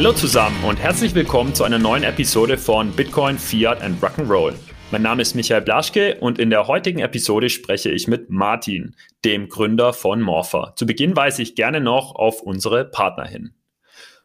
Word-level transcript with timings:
Hallo 0.00 0.14
zusammen 0.14 0.64
und 0.64 0.78
herzlich 0.78 1.14
willkommen 1.14 1.54
zu 1.54 1.62
einer 1.62 1.78
neuen 1.78 2.04
Episode 2.04 2.56
von 2.56 2.90
Bitcoin, 2.90 3.36
Fiat 3.36 3.82
and 3.82 4.02
Rock'n'Roll. 4.02 4.54
Mein 4.90 5.02
Name 5.02 5.20
ist 5.20 5.34
Michael 5.34 5.60
Blaschke 5.60 6.16
und 6.20 6.38
in 6.38 6.48
der 6.48 6.68
heutigen 6.68 7.00
Episode 7.00 7.50
spreche 7.50 7.90
ich 7.90 8.08
mit 8.08 8.30
Martin, 8.30 8.96
dem 9.26 9.50
Gründer 9.50 9.92
von 9.92 10.22
Morpher. 10.22 10.72
Zu 10.76 10.86
Beginn 10.86 11.16
weise 11.16 11.42
ich 11.42 11.54
gerne 11.54 11.82
noch 11.82 12.14
auf 12.14 12.40
unsere 12.40 12.86
Partner 12.86 13.26
hin. 13.26 13.52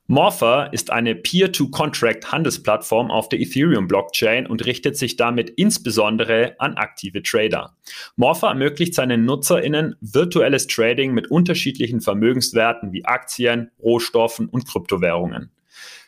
Morpher 0.08 0.70
ist 0.72 0.92
eine 0.92 1.14
Peer-to-Contract-Handelsplattform 1.14 3.12
auf 3.12 3.28
der 3.28 3.42
Ethereum-Blockchain 3.42 4.48
und 4.48 4.66
richtet 4.66 4.96
sich 4.96 5.18
damit 5.18 5.50
insbesondere 5.50 6.56
an 6.58 6.76
aktive 6.76 7.22
Trader. 7.22 7.76
Morpher 8.16 8.48
ermöglicht 8.48 8.94
seinen 8.94 9.26
NutzerInnen 9.26 9.98
virtuelles 10.00 10.68
Trading 10.68 11.14
mit 11.14 11.30
unterschiedlichen 11.32 12.00
Vermögenswerten 12.00 12.94
wie 12.94 13.04
Aktien, 13.04 13.72
Rohstoffen 13.84 14.48
und 14.48 14.66
Kryptowährungen. 14.66 15.52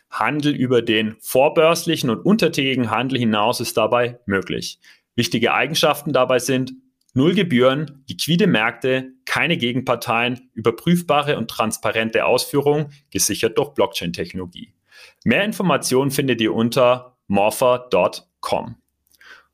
Handel 0.09 0.55
über 0.55 0.81
den 0.81 1.15
vorbörslichen 1.19 2.09
und 2.09 2.25
untertägigen 2.25 2.89
Handel 2.89 3.19
hinaus 3.19 3.59
ist 3.59 3.77
dabei 3.77 4.19
möglich. 4.25 4.79
Wichtige 5.15 5.53
Eigenschaften 5.53 6.13
dabei 6.13 6.39
sind 6.39 6.73
Null 7.13 7.33
Gebühren, 7.33 8.03
liquide 8.07 8.45
Märkte, 8.45 9.13
keine 9.25 9.57
Gegenparteien, 9.57 10.51
überprüfbare 10.53 11.37
und 11.37 11.49
transparente 11.49 12.25
Ausführung, 12.25 12.91
gesichert 13.09 13.57
durch 13.57 13.69
Blockchain-Technologie. 13.69 14.73
Mehr 15.23 15.43
Informationen 15.43 16.11
findet 16.11 16.41
ihr 16.41 16.53
unter 16.53 17.17
morpher.com. 17.25 18.75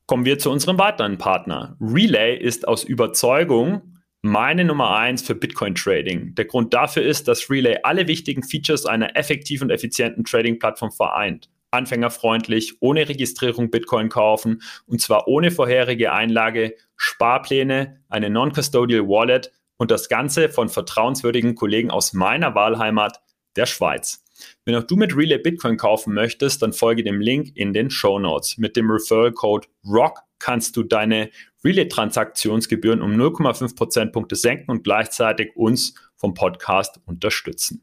Kommen 0.06 0.24
wir 0.26 0.38
zu 0.38 0.50
unserem 0.50 0.76
weiteren 0.76 1.16
Partner. 1.16 1.78
Relay 1.80 2.36
ist 2.36 2.68
aus 2.68 2.84
Überzeugung 2.84 3.93
meine 4.24 4.64
Nummer 4.64 4.96
eins 4.96 5.20
für 5.22 5.34
Bitcoin 5.34 5.74
Trading. 5.74 6.34
Der 6.34 6.46
Grund 6.46 6.72
dafür 6.72 7.02
ist, 7.02 7.28
dass 7.28 7.50
Relay 7.50 7.76
alle 7.82 8.08
wichtigen 8.08 8.42
Features 8.42 8.86
einer 8.86 9.16
effektiven 9.16 9.66
und 9.66 9.70
effizienten 9.70 10.24
Trading-Plattform 10.24 10.92
vereint 10.92 11.50
anfängerfreundlich, 11.70 12.76
ohne 12.80 13.08
Registrierung 13.08 13.68
Bitcoin 13.68 14.08
kaufen 14.08 14.62
und 14.86 15.00
zwar 15.00 15.26
ohne 15.26 15.50
vorherige 15.50 16.12
Einlage, 16.12 16.76
Sparpläne, 16.96 18.00
eine 18.08 18.30
Non-Custodial 18.30 19.08
Wallet 19.08 19.50
und 19.76 19.90
das 19.90 20.08
Ganze 20.08 20.48
von 20.48 20.68
vertrauenswürdigen 20.68 21.56
Kollegen 21.56 21.90
aus 21.90 22.12
meiner 22.12 22.54
Wahlheimat, 22.54 23.20
der 23.56 23.66
Schweiz. 23.66 24.24
Wenn 24.64 24.76
auch 24.76 24.84
du 24.84 24.96
mit 24.96 25.16
Relay 25.16 25.38
Bitcoin 25.38 25.76
kaufen 25.76 26.14
möchtest, 26.14 26.62
dann 26.62 26.72
folge 26.72 27.02
dem 27.02 27.20
Link 27.20 27.50
in 27.56 27.72
den 27.72 27.90
Show 27.90 28.20
Notes. 28.20 28.56
Mit 28.56 28.76
dem 28.76 28.90
Referral 28.90 29.32
Code 29.32 29.66
ROCK 29.84 30.20
kannst 30.44 30.76
du 30.76 30.82
deine 30.82 31.30
Relay-Transaktionsgebühren 31.64 33.02
um 33.02 33.12
0,5 33.12 33.74
Prozentpunkte 33.74 34.36
senken 34.36 34.70
und 34.70 34.84
gleichzeitig 34.84 35.56
uns 35.56 35.94
vom 36.16 36.34
Podcast 36.34 37.00
unterstützen. 37.06 37.82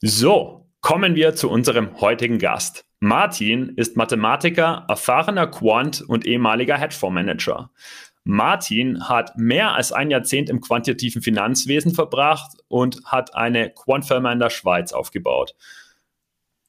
So, 0.00 0.60
Kommen 0.80 1.14
wir 1.14 1.34
zu 1.34 1.50
unserem 1.50 2.00
heutigen 2.00 2.38
Gast. 2.38 2.86
Martin 3.00 3.74
ist 3.76 3.98
Mathematiker, 3.98 4.86
erfahrener 4.88 5.46
Quant 5.46 6.00
und 6.00 6.26
ehemaliger 6.26 6.78
Hedgefondsmanager. 6.78 7.70
Martin 8.24 9.06
hat 9.06 9.36
mehr 9.36 9.74
als 9.74 9.92
ein 9.92 10.10
Jahrzehnt 10.10 10.48
im 10.48 10.62
quantitativen 10.62 11.20
Finanzwesen 11.20 11.94
verbracht 11.94 12.52
und 12.68 13.02
hat 13.04 13.34
eine 13.34 13.70
Quantfirma 13.70 14.32
in 14.32 14.38
der 14.38 14.48
Schweiz 14.48 14.92
aufgebaut. 14.94 15.54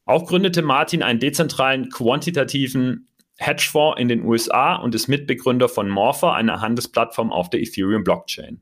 Auch 0.05 0.25
gründete 0.27 0.61
Martin 0.61 1.03
einen 1.03 1.19
dezentralen 1.19 1.89
quantitativen 1.89 3.07
Hedgefonds 3.37 3.99
in 3.99 4.07
den 4.07 4.23
USA 4.23 4.75
und 4.75 4.93
ist 4.95 5.07
Mitbegründer 5.07 5.69
von 5.69 5.89
Morpher, 5.89 6.33
einer 6.33 6.61
Handelsplattform 6.61 7.31
auf 7.31 7.49
der 7.49 7.61
Ethereum 7.61 8.03
Blockchain. 8.03 8.61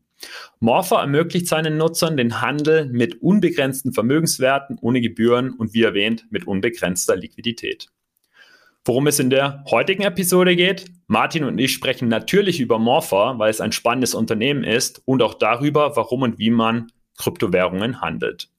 Morpher 0.59 0.97
ermöglicht 0.97 1.47
seinen 1.47 1.77
Nutzern 1.77 2.17
den 2.17 2.41
Handel 2.41 2.85
mit 2.85 3.21
unbegrenzten 3.21 3.93
Vermögenswerten 3.93 4.77
ohne 4.81 5.01
Gebühren 5.01 5.53
und 5.53 5.73
wie 5.73 5.83
erwähnt 5.83 6.25
mit 6.29 6.45
unbegrenzter 6.47 7.15
Liquidität. 7.15 7.87
Worum 8.85 9.07
es 9.07 9.19
in 9.19 9.29
der 9.29 9.63
heutigen 9.69 10.03
Episode 10.03 10.55
geht, 10.55 10.85
Martin 11.07 11.43
und 11.43 11.57
ich 11.59 11.73
sprechen 11.73 12.07
natürlich 12.07 12.59
über 12.59 12.79
Morpher, 12.79 13.37
weil 13.37 13.49
es 13.49 13.61
ein 13.61 13.71
spannendes 13.71 14.13
Unternehmen 14.13 14.63
ist 14.63 15.01
und 15.05 15.21
auch 15.21 15.33
darüber, 15.33 15.95
warum 15.95 16.21
und 16.23 16.39
wie 16.39 16.49
man 16.49 16.91
Kryptowährungen 17.17 18.01
handelt. 18.01 18.49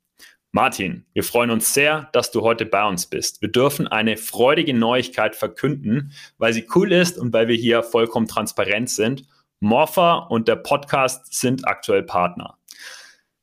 Martin, 0.52 1.06
wir 1.12 1.22
freuen 1.22 1.50
uns 1.50 1.72
sehr, 1.72 2.08
dass 2.12 2.32
du 2.32 2.42
heute 2.42 2.66
bei 2.66 2.84
uns 2.84 3.06
bist. 3.06 3.40
Wir 3.40 3.50
dürfen 3.50 3.86
eine 3.86 4.16
freudige 4.16 4.74
Neuigkeit 4.74 5.36
verkünden, 5.36 6.12
weil 6.38 6.52
sie 6.52 6.66
cool 6.74 6.90
ist 6.90 7.18
und 7.18 7.32
weil 7.32 7.46
wir 7.46 7.54
hier 7.56 7.84
vollkommen 7.84 8.26
transparent 8.26 8.90
sind 8.90 9.26
Morpher 9.60 10.30
und 10.30 10.48
der 10.48 10.56
Podcast 10.56 11.34
sind 11.34 11.68
aktuell 11.68 12.02
Partner. 12.02 12.56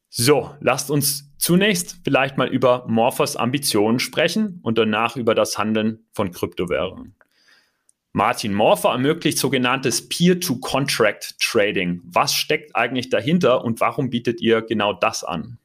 So, 0.09 0.55
lasst 0.59 0.89
uns 0.89 1.31
zunächst 1.37 1.99
vielleicht 2.03 2.37
mal 2.37 2.47
über 2.47 2.85
Morphers 2.87 3.37
Ambitionen 3.37 3.99
sprechen 3.99 4.59
und 4.63 4.79
danach 4.79 5.15
über 5.15 5.35
das 5.35 5.59
Handeln 5.59 6.07
von 6.11 6.31
Kryptowährungen. 6.31 7.15
Martin 8.13 8.51
Morpher 8.51 8.89
ermöglicht 8.89 9.37
sogenanntes 9.37 10.09
Peer-to-Contract 10.09 11.35
Trading. 11.39 12.01
Was 12.03 12.33
steckt 12.33 12.75
eigentlich 12.75 13.09
dahinter 13.09 13.63
und 13.63 13.79
warum 13.79 14.09
bietet 14.09 14.41
ihr 14.41 14.63
genau 14.63 14.93
das 14.93 15.23
an? 15.23 15.59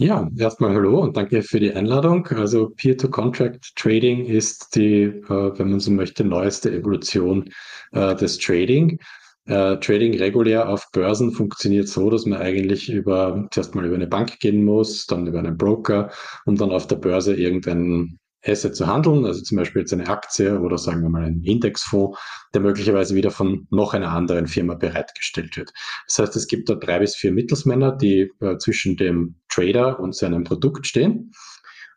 Ja, 0.00 0.30
erstmal 0.36 0.74
hallo 0.74 1.00
und 1.00 1.16
danke 1.16 1.42
für 1.42 1.58
die 1.58 1.72
Einladung. 1.74 2.24
Also 2.28 2.68
Peer-to-Contract 2.70 3.74
Trading 3.74 4.26
ist 4.26 4.76
die, 4.76 5.02
äh, 5.02 5.58
wenn 5.58 5.70
man 5.70 5.80
so 5.80 5.90
möchte, 5.90 6.22
neueste 6.22 6.70
Evolution 6.70 7.50
äh, 7.90 8.14
des 8.14 8.38
Trading. 8.38 9.00
Äh, 9.46 9.76
Trading 9.78 10.16
regulär 10.16 10.68
auf 10.68 10.88
Börsen 10.92 11.32
funktioniert 11.32 11.88
so, 11.88 12.10
dass 12.10 12.26
man 12.26 12.40
eigentlich 12.40 12.88
über, 12.88 13.48
zuerst 13.50 13.74
mal 13.74 13.86
über 13.86 13.96
eine 13.96 14.06
Bank 14.06 14.38
gehen 14.38 14.64
muss, 14.64 15.06
dann 15.06 15.26
über 15.26 15.40
einen 15.40 15.56
Broker, 15.56 16.12
um 16.46 16.56
dann 16.56 16.70
auf 16.70 16.86
der 16.86 16.96
Börse 16.96 17.34
irgendein 17.34 18.20
Asset 18.44 18.76
zu 18.76 18.86
handeln, 18.86 19.24
also 19.24 19.42
zum 19.42 19.56
Beispiel 19.56 19.80
jetzt 19.80 19.92
eine 19.92 20.08
Aktie 20.08 20.60
oder 20.60 20.78
sagen 20.78 21.02
wir 21.02 21.08
mal 21.08 21.24
einen 21.24 21.42
Indexfonds, 21.42 22.18
der 22.54 22.60
möglicherweise 22.60 23.14
wieder 23.14 23.30
von 23.30 23.66
noch 23.70 23.94
einer 23.94 24.10
anderen 24.12 24.46
Firma 24.46 24.74
bereitgestellt 24.74 25.56
wird. 25.56 25.72
Das 26.06 26.18
heißt, 26.18 26.36
es 26.36 26.46
gibt 26.46 26.68
da 26.68 26.74
drei 26.74 27.00
bis 27.00 27.16
vier 27.16 27.32
Mittelsmänner, 27.32 27.92
die 27.96 28.30
äh, 28.40 28.56
zwischen 28.58 28.96
dem 28.96 29.36
Trader 29.48 29.98
und 29.98 30.14
seinem 30.14 30.44
Produkt 30.44 30.86
stehen. 30.86 31.32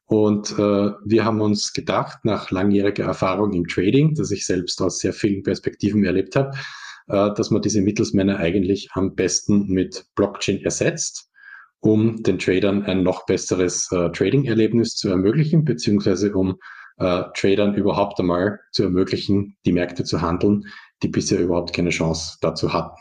Und 0.05 0.51
äh, 0.59 0.91
wir 1.05 1.23
haben 1.23 1.39
uns 1.39 1.71
gedacht, 1.71 2.25
nach 2.25 2.51
langjähriger 2.51 3.05
Erfahrung 3.05 3.53
im 3.53 3.67
Trading, 3.67 4.13
das 4.15 4.31
ich 4.31 4.45
selbst 4.45 4.81
aus 4.81 4.99
sehr 4.99 5.13
vielen 5.13 5.43
Perspektiven 5.43 6.03
erlebt 6.03 6.35
habe, 6.35 6.51
äh, 7.07 7.33
dass 7.33 7.49
man 7.49 7.61
diese 7.61 7.81
Mittelsmänner 7.81 8.37
eigentlich 8.37 8.89
am 8.93 9.15
besten 9.15 9.67
mit 9.67 10.05
Blockchain 10.15 10.61
ersetzt, 10.63 11.30
um 11.81 12.23
den 12.23 12.39
Tradern 12.39 12.83
ein 12.83 13.03
noch 13.03 13.25
besseres 13.25 13.91
äh, 13.91 14.09
Trading-Erlebnis 14.11 14.95
zu 14.95 15.09
ermöglichen, 15.09 15.65
beziehungsweise 15.65 16.33
um 16.33 16.57
äh, 16.97 17.23
Tradern 17.35 17.73
überhaupt 17.73 18.19
einmal 18.19 18.59
zu 18.71 18.83
ermöglichen, 18.83 19.57
die 19.65 19.71
Märkte 19.71 20.03
zu 20.03 20.21
handeln, 20.21 20.65
die 21.01 21.07
bisher 21.07 21.39
überhaupt 21.39 21.73
keine 21.73 21.89
Chance 21.89 22.37
dazu 22.41 22.71
hatten. 22.71 22.95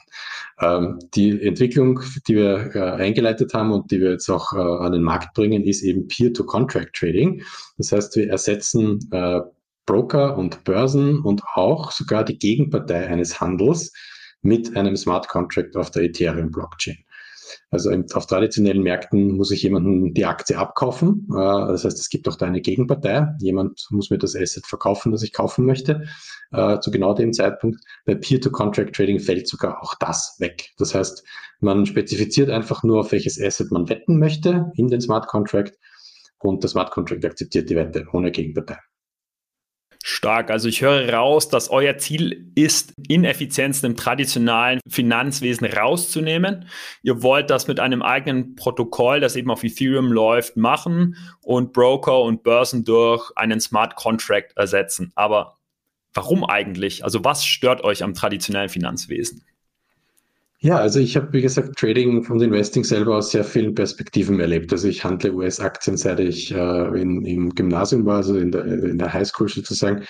Ähm, 0.60 0.98
die 1.14 1.42
Entwicklung, 1.42 2.00
die 2.26 2.36
wir 2.36 2.74
äh, 2.74 2.80
eingeleitet 3.02 3.52
haben 3.52 3.72
und 3.72 3.90
die 3.90 4.00
wir 4.00 4.12
jetzt 4.12 4.30
auch 4.30 4.52
äh, 4.54 4.58
an 4.58 4.92
den 4.92 5.02
Markt 5.02 5.34
bringen, 5.34 5.62
ist 5.64 5.82
eben 5.82 6.08
Peer-to-Contract-Trading. 6.08 7.42
Das 7.76 7.92
heißt, 7.92 8.16
wir 8.16 8.30
ersetzen 8.30 8.98
äh, 9.10 9.40
Broker 9.84 10.38
und 10.38 10.64
Börsen 10.64 11.20
und 11.20 11.42
auch 11.54 11.90
sogar 11.92 12.24
die 12.24 12.38
Gegenpartei 12.38 13.06
eines 13.08 13.40
Handels 13.40 13.92
mit 14.42 14.76
einem 14.76 14.96
Smart 14.96 15.28
Contract 15.28 15.76
auf 15.76 15.90
der 15.90 16.04
Ethereum 16.04 16.50
Also 17.72 17.90
auf 18.14 18.26
traditionellen 18.26 18.82
Märkten 18.82 19.36
muss 19.36 19.52
ich 19.52 19.62
jemanden 19.62 20.12
die 20.12 20.24
Aktie 20.24 20.58
abkaufen. 20.58 21.28
Äh, 21.30 21.34
das 21.34 21.84
heißt, 21.84 21.98
es 21.98 22.08
gibt 22.08 22.28
auch 22.28 22.34
da 22.34 22.46
eine 22.46 22.60
Gegenpartei. 22.60 23.28
Jemand 23.38 23.86
muss 23.90 24.10
mir 24.10 24.18
das 24.18 24.34
Asset 24.34 24.66
verkaufen, 24.66 25.12
das 25.12 25.22
ich 25.22 25.32
kaufen 25.32 25.66
möchte. 25.66 26.02
Äh, 26.50 26.80
zu 26.80 26.90
genau 26.90 27.14
dem 27.14 27.32
Zeitpunkt. 27.32 27.80
Bei 28.06 28.16
Peer-to-Contract 28.16 28.94
Trading 28.94 29.20
fällt 29.20 29.46
sogar 29.46 29.80
auch 29.82 29.94
das 30.00 30.36
weg. 30.40 30.70
Das 30.78 30.94
heißt, 30.94 31.24
man 31.60 31.86
spezifiziert 31.86 32.50
einfach 32.50 32.82
nur, 32.82 33.00
auf 33.00 33.12
welches 33.12 33.40
Asset 33.40 33.70
man 33.70 33.88
wetten 33.88 34.18
möchte 34.18 34.72
in 34.74 34.88
den 34.88 35.00
Smart 35.00 35.28
Contract 35.28 35.78
und 36.38 36.62
der 36.64 36.70
Smart 36.70 36.90
Contract 36.90 37.24
akzeptiert 37.24 37.70
die 37.70 37.76
Wette 37.76 38.06
ohne 38.12 38.32
Gegenpartei. 38.32 38.78
Stark. 40.02 40.50
Also 40.50 40.68
ich 40.68 40.80
höre 40.80 41.12
raus, 41.12 41.48
dass 41.48 41.68
euer 41.68 41.98
Ziel 41.98 42.50
ist, 42.54 42.94
Ineffizienzen 43.08 43.90
im 43.90 43.96
traditionalen 43.96 44.80
Finanzwesen 44.88 45.66
rauszunehmen. 45.66 46.66
Ihr 47.02 47.22
wollt 47.22 47.50
das 47.50 47.68
mit 47.68 47.80
einem 47.80 48.02
eigenen 48.02 48.54
Protokoll, 48.54 49.20
das 49.20 49.36
eben 49.36 49.50
auf 49.50 49.62
Ethereum 49.62 50.10
läuft, 50.10 50.56
machen 50.56 51.16
und 51.42 51.72
Broker 51.74 52.20
und 52.22 52.42
Börsen 52.42 52.84
durch 52.84 53.30
einen 53.36 53.60
Smart 53.60 53.94
Contract 53.94 54.56
ersetzen. 54.56 55.12
Aber 55.16 55.58
warum 56.14 56.44
eigentlich? 56.44 57.04
Also 57.04 57.22
was 57.24 57.44
stört 57.44 57.84
euch 57.84 58.02
am 58.02 58.14
traditionellen 58.14 58.70
Finanzwesen? 58.70 59.44
Ja, 60.62 60.76
also 60.76 61.00
ich 61.00 61.16
habe, 61.16 61.32
wie 61.32 61.40
gesagt, 61.40 61.78
Trading 61.78 62.26
und 62.26 62.42
Investing 62.42 62.84
selber 62.84 63.16
aus 63.16 63.30
sehr 63.30 63.44
vielen 63.44 63.74
Perspektiven 63.74 64.38
erlebt. 64.40 64.70
Also 64.72 64.88
ich 64.88 65.02
handle 65.02 65.32
US-Aktien, 65.32 65.96
seit 65.96 66.20
ich 66.20 66.52
äh, 66.52 67.00
in, 67.00 67.24
im 67.24 67.54
Gymnasium 67.54 68.04
war, 68.04 68.16
also 68.16 68.36
in 68.36 68.52
der, 68.52 68.66
in 68.66 68.98
der 68.98 69.10
Highschool 69.10 69.48
sozusagen. 69.48 70.04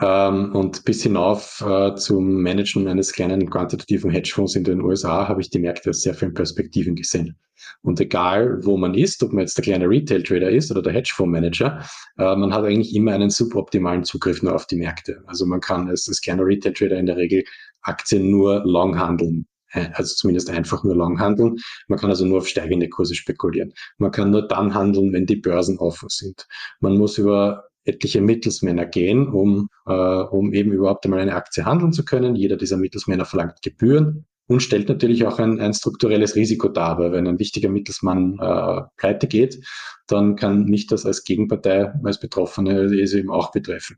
Ähm, 0.00 0.54
und 0.54 0.86
bis 0.86 1.02
hinauf 1.02 1.62
äh, 1.66 1.94
zum 1.96 2.40
Managen 2.40 2.88
eines 2.88 3.12
kleinen 3.12 3.50
quantitativen 3.50 4.10
Hedgefonds 4.10 4.56
in 4.56 4.64
den 4.64 4.80
USA 4.80 5.28
habe 5.28 5.42
ich 5.42 5.50
die 5.50 5.58
Märkte 5.58 5.90
aus 5.90 6.00
sehr 6.00 6.14
vielen 6.14 6.32
Perspektiven 6.32 6.94
gesehen. 6.96 7.36
Und 7.82 8.00
egal, 8.00 8.64
wo 8.64 8.78
man 8.78 8.94
ist, 8.94 9.22
ob 9.22 9.34
man 9.34 9.42
jetzt 9.42 9.58
der 9.58 9.64
kleine 9.64 9.86
Retail-Trader 9.86 10.48
ist 10.48 10.70
oder 10.70 10.80
der 10.80 10.94
Hedgefonds-Manager, 10.94 11.84
äh, 12.16 12.36
man 12.36 12.54
hat 12.54 12.64
eigentlich 12.64 12.94
immer 12.94 13.12
einen 13.12 13.28
suboptimalen 13.28 14.04
Zugriff 14.04 14.42
nur 14.42 14.54
auf 14.54 14.66
die 14.66 14.76
Märkte. 14.76 15.22
Also 15.26 15.44
man 15.44 15.60
kann 15.60 15.90
als, 15.90 16.08
als 16.08 16.22
kleiner 16.22 16.46
Retail-Trader 16.46 16.96
in 16.96 17.04
der 17.04 17.18
Regel 17.18 17.44
Aktien 17.82 18.30
nur 18.30 18.62
long 18.64 18.98
handeln 18.98 19.46
also 19.72 20.14
zumindest 20.14 20.50
einfach 20.50 20.84
nur 20.84 20.94
long 20.94 21.20
handeln. 21.20 21.56
Man 21.88 21.98
kann 21.98 22.10
also 22.10 22.24
nur 22.24 22.38
auf 22.38 22.48
steigende 22.48 22.88
Kurse 22.88 23.14
spekulieren. 23.14 23.72
Man 23.98 24.10
kann 24.10 24.30
nur 24.30 24.46
dann 24.46 24.74
handeln, 24.74 25.12
wenn 25.12 25.26
die 25.26 25.36
Börsen 25.36 25.78
offen 25.78 26.08
sind. 26.08 26.46
Man 26.80 26.96
muss 26.96 27.18
über 27.18 27.64
etliche 27.84 28.20
Mittelsmänner 28.20 28.86
gehen, 28.86 29.28
um, 29.28 29.68
äh, 29.86 29.92
um 29.92 30.52
eben 30.52 30.72
überhaupt 30.72 31.04
einmal 31.04 31.20
eine 31.20 31.34
Aktie 31.34 31.64
handeln 31.64 31.92
zu 31.92 32.04
können. 32.04 32.36
Jeder 32.36 32.56
dieser 32.56 32.76
Mittelsmänner 32.76 33.24
verlangt 33.24 33.62
Gebühren 33.62 34.26
und 34.50 34.64
stellt 34.64 34.88
natürlich 34.88 35.24
auch 35.26 35.38
ein, 35.38 35.60
ein 35.60 35.72
strukturelles 35.72 36.34
Risiko 36.34 36.68
dar, 36.68 36.98
weil 36.98 37.12
wenn 37.12 37.28
ein 37.28 37.38
wichtiger 37.38 37.68
Mittelsmann 37.68 38.36
äh, 38.40 38.80
pleite 38.96 39.28
geht, 39.28 39.64
dann 40.08 40.34
kann 40.34 40.64
nicht 40.64 40.90
das 40.90 41.06
als 41.06 41.22
Gegenpartei, 41.22 41.92
als 42.02 42.18
Betroffene 42.18 42.86
es 43.00 43.14
eben 43.14 43.30
auch 43.30 43.52
betreffen. 43.52 43.96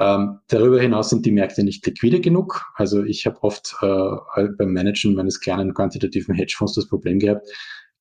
Ähm, 0.00 0.40
darüber 0.48 0.80
hinaus 0.80 1.10
sind 1.10 1.24
die 1.24 1.30
Märkte 1.30 1.62
nicht 1.62 1.86
liquide 1.86 2.20
genug. 2.20 2.64
Also 2.74 3.04
ich 3.04 3.24
habe 3.24 3.40
oft 3.44 3.76
äh, 3.82 4.48
beim 4.58 4.72
Managen 4.72 5.14
meines 5.14 5.38
kleinen 5.38 5.74
quantitativen 5.74 6.34
Hedgefonds 6.34 6.74
das 6.74 6.88
Problem 6.88 7.20
gehabt, 7.20 7.46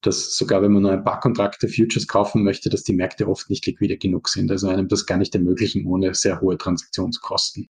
dass 0.02 0.36
sogar 0.36 0.64
wenn 0.64 0.72
man 0.72 0.82
nur 0.82 0.94
ein 0.94 1.04
paar 1.04 1.20
Kontrakte 1.20 1.68
Futures 1.68 2.08
kaufen 2.08 2.44
möchte, 2.44 2.72
dass 2.72 2.82
die 2.82 2.94
Märkte 2.94 3.28
oft 3.28 3.52
nicht 3.52 3.68
liquide 3.68 3.98
genug 3.98 4.30
sind. 4.30 4.50
Also 4.50 4.68
einem 4.68 4.88
das 4.88 5.06
gar 5.06 5.20
nicht 5.20 5.36
ermöglichen 5.36 5.86
ohne 5.86 6.16
sehr 6.16 6.42
hohe 6.42 6.58
Transaktionskosten. 6.58 7.70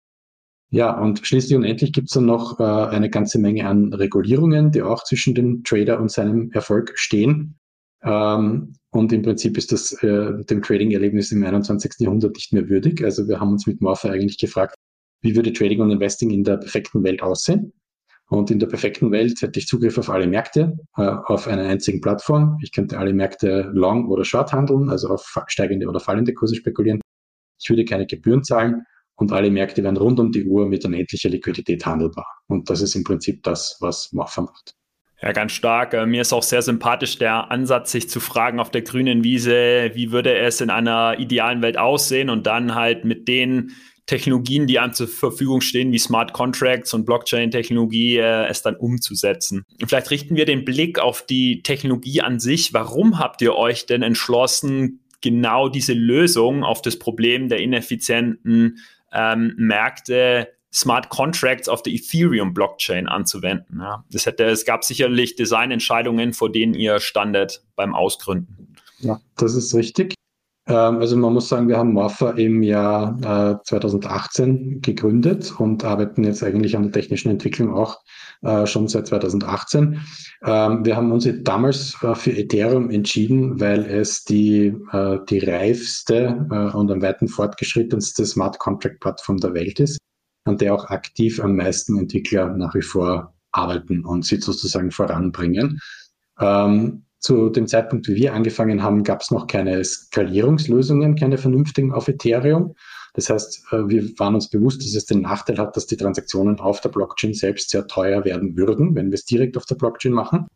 Ja, 0.71 0.99
und 0.99 1.25
schließlich 1.25 1.57
und 1.57 1.65
endlich 1.65 1.93
gibt 1.93 2.09
es 2.09 2.15
dann 2.15 2.27
noch 2.27 2.59
äh, 2.59 2.65
eine 2.65 3.09
ganze 3.09 3.39
Menge 3.39 3.67
an 3.67 3.93
Regulierungen, 3.93 4.73
die 4.73 4.83
auch 4.83 5.05
zwischen 5.05 5.35
dem 5.35 5.63
Trader 5.63 6.01
und 6.01 6.11
seinem 6.11 6.51
Erfolg 6.53 6.93
stehen. 6.97 7.59
Ähm, 8.03 8.75
und 8.91 9.13
im 9.13 9.23
Prinzip 9.23 9.57
ist 9.57 9.73
das 9.73 9.93
äh, 10.03 10.45
dem 10.45 10.63
Trading-Erlebnis 10.63 11.33
im 11.33 11.45
21. 11.45 11.93
Jahrhundert 11.99 12.35
nicht 12.35 12.53
mehr 12.53 12.69
würdig. 12.69 13.03
Also 13.05 13.29
wir 13.29 13.41
haben 13.41 13.53
uns 13.53 13.67
mit 13.67 13.81
Morpher 13.81 14.11
eigentlich 14.11 14.39
gefragt, 14.39 14.75
wie 15.23 15.37
würde 15.37 15.53
Trading 15.53 15.81
und 15.81 15.91
Investing 15.91 16.31
in 16.31 16.45
der 16.45 16.57
perfekten 16.57 17.03
Welt 17.05 17.23
aussehen? 17.23 17.73
Und 18.29 18.51
in 18.51 18.59
der 18.59 18.67
perfekten 18.67 19.11
Welt 19.11 19.41
hätte 19.43 19.59
ich 19.59 19.67
Zugriff 19.67 19.97
auf 19.99 20.11
alle 20.11 20.27
Märkte 20.27 20.77
äh, 20.97 21.03
auf 21.03 21.47
einer 21.47 21.65
einzigen 21.65 22.01
Plattform. 22.01 22.59
Ich 22.63 22.73
könnte 22.73 22.99
alle 22.99 23.13
Märkte 23.13 23.71
long 23.73 24.09
oder 24.09 24.25
short 24.25 24.53
handeln, 24.53 24.91
also 24.91 25.09
auf 25.09 25.35
steigende 25.47 25.87
oder 25.87 26.01
fallende 26.01 26.35
Kurse 26.35 26.57
spekulieren. 26.57 27.01
Ich 27.61 27.71
würde 27.71 27.85
keine 27.85 28.07
Gebühren 28.07 28.43
zahlen 28.43 28.85
und 29.17 29.33
alle 29.33 29.51
Märkte 29.51 29.83
werden 29.83 29.97
rund 29.97 30.19
um 30.19 30.33
die 30.33 30.45
Uhr 30.45 30.67
mit 30.67 30.85
unendlicher 30.85 31.29
Liquidität 31.29 31.87
handelbar. 31.87 32.27
Und 32.47 32.71
das 32.71 32.81
ist 32.81 32.95
im 32.95 33.05
Prinzip 33.05 33.43
das, 33.43 33.77
was 33.81 34.13
Morpher 34.13 34.43
macht. 34.43 34.75
Ja, 35.23 35.33
ganz 35.33 35.53
stark. 35.53 35.95
Äh, 35.95 36.07
mir 36.07 36.21
ist 36.21 36.33
auch 36.33 36.43
sehr 36.43 36.63
sympathisch 36.63 37.19
der 37.19 37.51
Ansatz, 37.51 37.93
sich 37.93 38.11
zu 38.11 38.21
fragen 38.21 38.61
auf 38.61 38.71
der 38.71 38.83
grünen 38.83 39.25
Wiese, 39.25 39.91
wie 39.95 40.13
würde 40.13 40.37
es 40.37 40.61
in 40.61 40.71
einer 40.71 41.19
idealen 41.19 41.63
Welt 41.63 41.79
aussehen 41.79 42.29
und 42.29 42.47
dann 42.47 42.75
halt 42.75 43.05
mit 43.05 43.27
den 43.29 43.73
Technologien, 44.07 44.67
die 44.67 44.79
einem 44.79 44.93
zur 44.93 45.09
Verfügung 45.09 45.63
stehen, 45.63 45.93
wie 45.93 45.99
Smart 45.99 46.35
Contracts 46.35 46.93
und 46.93 47.07
Blockchain-Technologie, 47.07 48.19
äh, 48.19 48.49
es 48.49 48.61
dann 48.61 48.77
umzusetzen. 48.77 49.65
Vielleicht 49.87 50.11
richten 50.11 50.37
wir 50.37 50.45
den 50.45 50.65
Blick 50.65 50.99
auf 50.99 51.25
die 51.25 51.63
Technologie 51.63 52.21
an 52.21 52.39
sich. 52.39 52.75
Warum 52.75 53.19
habt 53.19 53.41
ihr 53.41 53.55
euch 53.55 53.87
denn 53.87 54.03
entschlossen, 54.03 55.01
genau 55.23 55.71
diese 55.71 55.95
Lösung 55.95 56.65
auf 56.65 56.83
das 56.83 56.99
Problem 56.99 57.49
der 57.49 57.61
ineffizienten 57.61 58.79
ähm, 59.15 59.55
Märkte 59.57 60.49
Smart 60.73 61.09
Contracts 61.09 61.69
auf 61.69 61.83
der 61.83 61.93
Ethereum 61.93 62.53
Blockchain 62.53 63.09
anzuwenden. 63.09 63.81
Ja. 63.81 64.05
Das 64.11 64.27
hätte, 64.27 64.45
es 64.45 64.65
gab 64.65 64.83
sicherlich 64.83 65.37
Designentscheidungen, 65.37 66.33
vor 66.33 66.51
denen 66.51 66.75
ihr 66.75 66.99
standet 66.99 67.63
beim 67.77 67.95
Ausgründen. 67.95 68.75
Ja, 68.99 69.21
das 69.37 69.55
ist 69.55 69.75
richtig. 69.75 70.15
Ähm, 70.67 70.99
also 70.99 71.17
man 71.17 71.35
muss 71.35 71.49
sagen, 71.49 71.69
wir 71.69 71.77
haben 71.77 71.93
Morpha 71.93 72.31
im 72.31 72.63
Jahr 72.63 73.63
2018 73.65 74.77
äh, 74.77 74.79
gegründet 74.81 75.53
und 75.59 75.85
arbeiten 75.85 76.25
jetzt 76.25 76.43
eigentlich 76.43 76.77
an 76.77 76.85
der 76.85 76.93
technischen 76.93 77.31
Entwicklung 77.31 77.75
auch 77.75 78.01
äh, 78.43 78.67
schon 78.67 78.89
seit 78.89 79.07
2018. 79.07 80.01
Ähm, 80.45 80.85
wir 80.85 80.97
haben 80.97 81.13
uns 81.13 81.29
damals 81.43 81.97
äh, 82.03 82.15
für 82.15 82.33
Ethereum 82.33 82.91
entschieden, 82.91 83.61
weil 83.61 83.85
es 83.85 84.25
die, 84.25 84.75
die 85.29 85.39
reifste 85.39 86.47
und 86.75 86.91
am 86.91 87.03
weiten 87.03 87.29
fortgeschrittenste 87.29 88.25
Smart 88.25 88.59
Contract 88.59 89.01
Plattform 89.01 89.39
der 89.39 89.55
Welt 89.55 89.81
ist, 89.81 89.99
an 90.45 90.59
der 90.59 90.75
auch 90.75 90.87
aktiv 90.87 91.43
am 91.43 91.57
meisten 91.57 91.99
Entwickler 91.99 92.49
nach 92.57 92.75
wie 92.75 92.83
vor 92.83 93.35
arbeiten 93.53 94.05
und 94.05 94.25
sie 94.25 94.41
sozusagen 94.41 94.91
voranbringen. 94.91 95.81
Ähm, 96.41 97.05
zu 97.25 97.49
dem 97.49 97.67
Zeitpunkt, 97.67 98.07
wie 98.07 98.17
wir 98.17 98.35
angefangen 98.35 98.83
haben, 98.83 99.03
gab 99.03 99.23
es 99.23 99.31
noch 99.31 99.47
keine 99.47 99.83
Skalierungslösungen, 99.83 101.17
keine 101.17 101.39
vernünftigen 101.39 101.91
auf 101.91 102.07
Ethereum. 102.07 102.75
Das 103.15 103.31
heißt, 103.31 103.65
äh, 103.73 103.89
wir 103.89 104.03
waren 104.19 104.35
uns 104.35 104.51
bewusst, 104.51 104.83
dass 104.83 104.95
es 104.95 105.07
den 105.07 105.23
Nachteil 105.23 105.57
hat, 105.57 105.75
dass 105.75 105.87
die 105.87 105.97
Transaktionen 105.97 106.61
auf 106.61 106.83
der 106.83 106.91
Blockchain 106.91 107.33
selbst 107.33 107.71
sehr 107.71 107.87
teuer 107.87 108.27
werden 108.27 108.59
würden, 108.59 108.95
wenn 108.95 109.11
wir 109.11 109.15
es 109.15 109.25
direkt 109.25 109.57
auf 109.57 109.65
der 109.65 109.77
Blockchain 109.77 110.13
machen. 110.13 110.49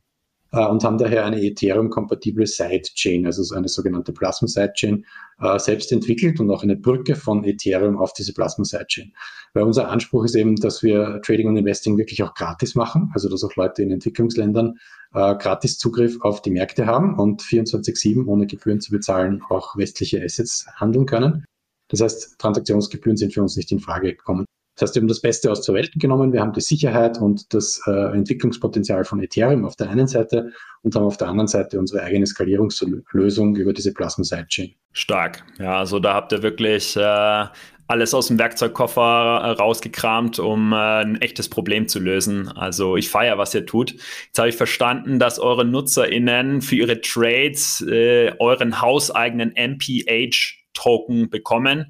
Äh, 0.53 0.67
und 0.67 0.83
haben 0.85 0.99
daher 0.99 1.25
eine 1.25 1.43
Ethereum-kompatible 1.43 2.47
Sidechain, 2.47 3.27
also 3.27 3.43
so 3.43 3.55
eine 3.55 3.69
sogenannte 3.69 4.12
Plasma 4.12 4.49
Sidechain, 4.49 5.05
äh, 5.41 5.59
selbst 5.59 5.93
entwickelt 5.93 6.41
und 6.41 6.50
auch 6.50 6.62
eine 6.62 6.77
Brücke 6.77 7.17
von 7.17 7.45
Ethereum 7.45 7.99
auf 7.99 8.12
diese 8.12 8.33
Plasma 8.33 8.65
Sidechain. 8.65 9.12
Weil 9.55 9.65
unser 9.65 9.89
Anspruch 9.89 10.25
ist 10.25 10.35
eben, 10.35 10.56
dass 10.56 10.83
wir 10.83 11.21
Trading 11.23 11.49
und 11.49 11.56
Investing 11.56 11.99
wirklich 11.99 12.23
auch 12.23 12.35
gratis 12.35 12.75
machen, 12.75 13.11
also 13.15 13.29
dass 13.29 13.45
auch 13.45 13.56
Leute 13.56 13.83
in 13.83 13.91
Entwicklungsländern 13.91 14.79
äh, 15.15 15.35
gratis 15.37 15.79
Zugriff 15.79 16.21
auf 16.23 16.43
die 16.43 16.51
Märkte 16.51 16.87
haben 16.87 17.19
und 17.19 17.43
24-7 17.43 18.27
ohne 18.27 18.47
Gebühren 18.47 18.81
zu 18.81 18.91
bezahlen 18.91 19.43
auch 19.49 19.77
westliche 19.77 20.23
Assets 20.23 20.67
handeln 20.77 21.06
können. 21.06 21.44
Das 21.89 22.03
heißt, 22.03 22.39
Transaktionsgebühren 22.39 23.17
sind 23.17 23.33
für 23.33 23.41
uns 23.41 23.56
nicht 23.56 23.73
in 23.73 23.81
Frage 23.81 24.15
gekommen. 24.15 24.44
Das 24.79 24.91
heißt, 24.91 24.95
wir 24.95 25.01
haben 25.01 25.09
das 25.09 25.21
Beste 25.21 25.51
aus 25.51 25.63
der 25.63 25.75
Welt 25.75 25.91
genommen. 25.97 26.33
Wir 26.33 26.41
haben 26.41 26.53
die 26.53 26.61
Sicherheit 26.61 27.19
und 27.19 27.53
das 27.53 27.81
äh, 27.87 27.91
Entwicklungspotenzial 27.91 29.05
von 29.05 29.21
Ethereum 29.21 29.65
auf 29.65 29.75
der 29.75 29.91
einen 29.91 30.07
Seite 30.07 30.53
und 30.83 30.95
haben 30.95 31.05
auf 31.05 31.17
der 31.17 31.29
anderen 31.29 31.49
Seite 31.49 31.81
unsere 31.81 32.05
eigene 32.05 32.27
Skalierungslösung 32.27 33.57
über 33.57 33.73
diese 33.73 33.93
Plasma 33.93 34.23
Sidechain. 34.23 34.75
Stark. 34.93 35.45
Ja, 35.59 35.79
also 35.79 35.99
da 35.99 36.15
habt 36.15 36.31
ihr 36.33 36.45
wirklich 36.45 36.97
äh, 36.97 37.47
alles 37.89 38.15
aus 38.15 38.29
dem 38.29 38.39
Werkzeugkoffer 38.39 39.41
äh, 39.43 39.51
rausgekramt, 39.61 40.39
um 40.39 40.73
äh, 40.73 40.77
ein 40.77 41.20
echtes 41.20 41.49
Problem 41.49 41.89
zu 41.89 41.99
lösen. 41.99 42.47
Also 42.47 42.97
ich 42.97 43.08
feiere, 43.08 43.37
was 43.37 43.53
ihr 43.55 43.67
tut. 43.67 43.94
Jetzt 44.27 44.39
habe 44.39 44.49
ich 44.49 44.56
verstanden, 44.56 45.19
dass 45.19 45.41
eure 45.41 45.65
NutzerInnen 45.65 46.63
für 46.63 46.77
ihre 46.77 47.01
Trades 47.01 47.85
äh, 47.89 48.32
euren 48.39 48.81
hauseigenen 48.81 49.55
MPH-Token 49.56 51.31
bekommen 51.31 51.87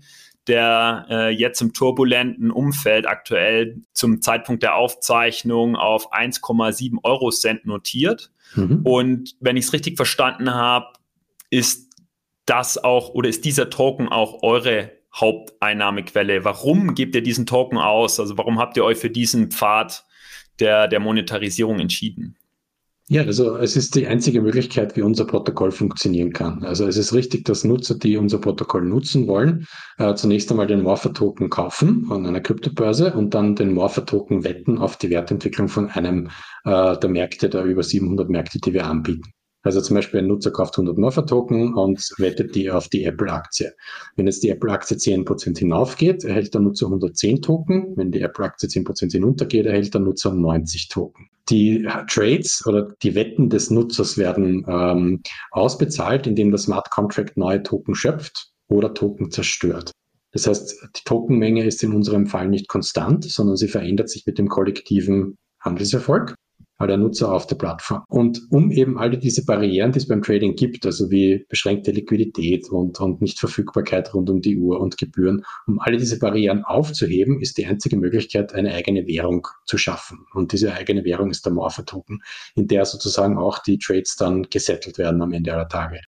der 0.49 1.07
äh, 1.11 1.29
jetzt 1.31 1.61
im 1.61 1.73
turbulenten 1.73 2.51
Umfeld 2.51 3.07
aktuell 3.07 3.83
zum 3.93 4.23
Zeitpunkt 4.23 4.63
der 4.63 4.75
Aufzeichnung 4.75 5.77
auf 5.77 6.13
1,7 6.13 6.99
Euro 7.03 7.31
Cent 7.31 7.67
notiert. 7.67 8.31
Mhm. 8.55 8.81
Und 8.85 9.37
wenn 9.41 9.57
ich 9.57 9.67
es 9.67 9.73
richtig 9.73 9.97
verstanden 9.97 10.55
habe, 10.55 10.87
ist 11.51 11.89
das 12.47 12.83
auch 12.83 13.11
oder 13.11 13.29
ist 13.29 13.45
dieser 13.45 13.69
Token 13.69 14.09
auch 14.09 14.43
eure 14.43 14.93
Haupteinnahmequelle? 15.15 16.45
Warum 16.45 16.95
gebt 16.95 17.15
ihr 17.15 17.23
diesen 17.23 17.47
Token 17.47 17.79
aus? 17.79 18.19
Also 18.19 18.39
warum 18.39 18.59
habt 18.59 18.77
ihr 18.77 18.85
euch 18.85 18.99
für 18.99 19.11
diesen 19.11 19.51
Pfad 19.51 20.07
der, 20.59 20.89
der 20.89 21.01
Monetarisierung 21.01 21.79
entschieden? 21.79 22.38
Ja, 23.11 23.23
also 23.23 23.57
es 23.57 23.75
ist 23.75 23.95
die 23.95 24.07
einzige 24.07 24.43
Möglichkeit, 24.43 24.95
wie 24.95 25.01
unser 25.01 25.25
Protokoll 25.25 25.71
funktionieren 25.71 26.31
kann. 26.31 26.63
Also 26.63 26.87
es 26.87 26.99
ist 26.99 27.15
richtig, 27.15 27.47
dass 27.47 27.65
Nutzer, 27.65 27.95
die 27.95 28.19
unser 28.19 28.39
Protokoll 28.39 28.85
nutzen 28.85 29.27
wollen, 29.27 29.67
äh, 29.97 30.15
zunächst 30.15 30.51
einmal 30.51 30.67
den 30.67 30.83
Morpher-Token 30.83 31.49
kaufen 31.49 32.07
an 32.11 32.27
einer 32.27 32.43
Kryptobörse 32.43 33.15
und 33.15 33.33
dann 33.33 33.55
den 33.57 33.73
Morpher-Token 33.73 34.45
wetten 34.45 34.77
auf 34.77 34.99
die 34.99 35.09
Wertentwicklung 35.09 35.69
von 35.69 35.89
einem 35.89 36.29
äh, 36.65 36.99
der 36.99 37.09
Märkte, 37.09 37.49
der 37.49 37.65
über 37.65 37.83
700 37.83 38.29
Märkte, 38.29 38.59
die 38.59 38.75
wir 38.75 38.85
anbieten. 38.85 39.33
Also 39.69 39.83
zum 39.83 39.97
Beispiel 39.97 40.21
ein 40.21 40.27
Nutzer 40.27 40.51
kauft 40.51 40.79
100 40.79 40.97
Morpher-Token 40.97 41.75
und 41.75 42.01
wettet 42.17 42.55
die 42.55 42.71
auf 42.71 42.89
die 42.89 43.05
Apple-Aktie. 43.05 43.75
Wenn 44.17 44.25
jetzt 44.25 44.43
die 44.43 44.49
Apple-Aktie 44.49 44.97
10% 44.97 45.59
hinaufgeht, 45.59 46.25
erhält 46.25 46.55
der 46.55 46.63
Nutzer 46.63 46.87
110 46.87 47.43
Token. 47.43 47.95
Wenn 47.95 48.11
die 48.11 48.23
Apple-Aktie 48.23 48.67
10% 48.67 49.13
hinuntergeht, 49.13 49.67
erhält 49.67 49.93
der 49.93 50.01
Nutzer 50.01 50.33
90 50.33 50.89
Token. 50.89 51.29
Die 51.51 51.87
Trades 52.09 52.65
oder 52.67 52.95
die 53.03 53.15
Wetten 53.15 53.51
des 53.51 53.71
Nutzers 53.71 54.17
werden 54.17 54.65
ähm, 54.67 55.21
ausbezahlt, 55.51 56.27
indem 56.27 56.51
der 56.51 56.57
Smart 56.57 56.91
Contract 56.91 57.37
neue 57.37 57.63
Token 57.63 57.95
schöpft 57.95 58.51
oder 58.69 58.95
Token 58.95 59.31
zerstört. 59.31 59.91
Das 60.33 60.47
heißt, 60.47 60.89
die 60.97 61.05
Tokenmenge 61.05 61.67
ist 61.67 61.83
in 61.83 61.93
unserem 61.93 62.27
Fall 62.27 62.49
nicht 62.49 62.69
konstant, 62.69 63.25
sondern 63.25 63.59
sie 63.59 63.69
verändert 63.69 64.09
sich 64.09 64.25
mit 64.25 64.39
dem 64.39 64.49
kollektiven 64.49 65.37
Handelserfolg. 65.61 66.35
Aller 66.79 66.97
Nutzer 66.97 67.33
auf 67.33 67.47
der 67.47 67.57
Plattform. 67.57 68.05
Und 68.09 68.41
um 68.51 68.71
eben 68.71 68.99
alle 68.99 69.19
diese 69.19 69.45
Barrieren, 69.45 69.93
die 69.93 69.99
es 69.99 70.07
beim 70.07 70.23
Trading 70.23 70.55
gibt, 70.55 70.87
also 70.87 71.11
wie 71.11 71.45
beschränkte 71.49 71.91
Liquidität 71.91 72.71
und, 72.71 73.01
und 73.01 73.21
Nichtverfügbarkeit 73.21 74.15
rund 74.15 74.31
um 74.31 74.41
die 74.41 74.57
Uhr 74.57 74.81
und 74.81 74.97
Gebühren, 74.97 75.45
um 75.67 75.81
alle 75.81 75.97
diese 75.97 76.19
Barrieren 76.19 76.65
aufzuheben, 76.65 77.41
ist 77.41 77.59
die 77.59 77.67
einzige 77.67 77.97
Möglichkeit, 77.97 78.55
eine 78.55 78.73
eigene 78.75 79.07
Währung 79.07 79.49
zu 79.67 79.77
schaffen. 79.77 80.21
Und 80.33 80.53
diese 80.53 80.73
eigene 80.73 81.05
Währung 81.05 81.31
ist 81.31 81.45
der 81.45 81.53
Morpher-Token, 81.53 82.23
in 82.55 82.69
der 82.69 82.85
sozusagen 82.85 83.37
auch 83.37 83.59
die 83.59 83.79
Trades 83.79 84.17
dann 84.17 84.45
gesettelt 84.45 84.99
werden 84.99 85.21
am 85.21 85.33
Ende 85.33 85.53
aller 85.53 85.69
Tage. 85.69 86.01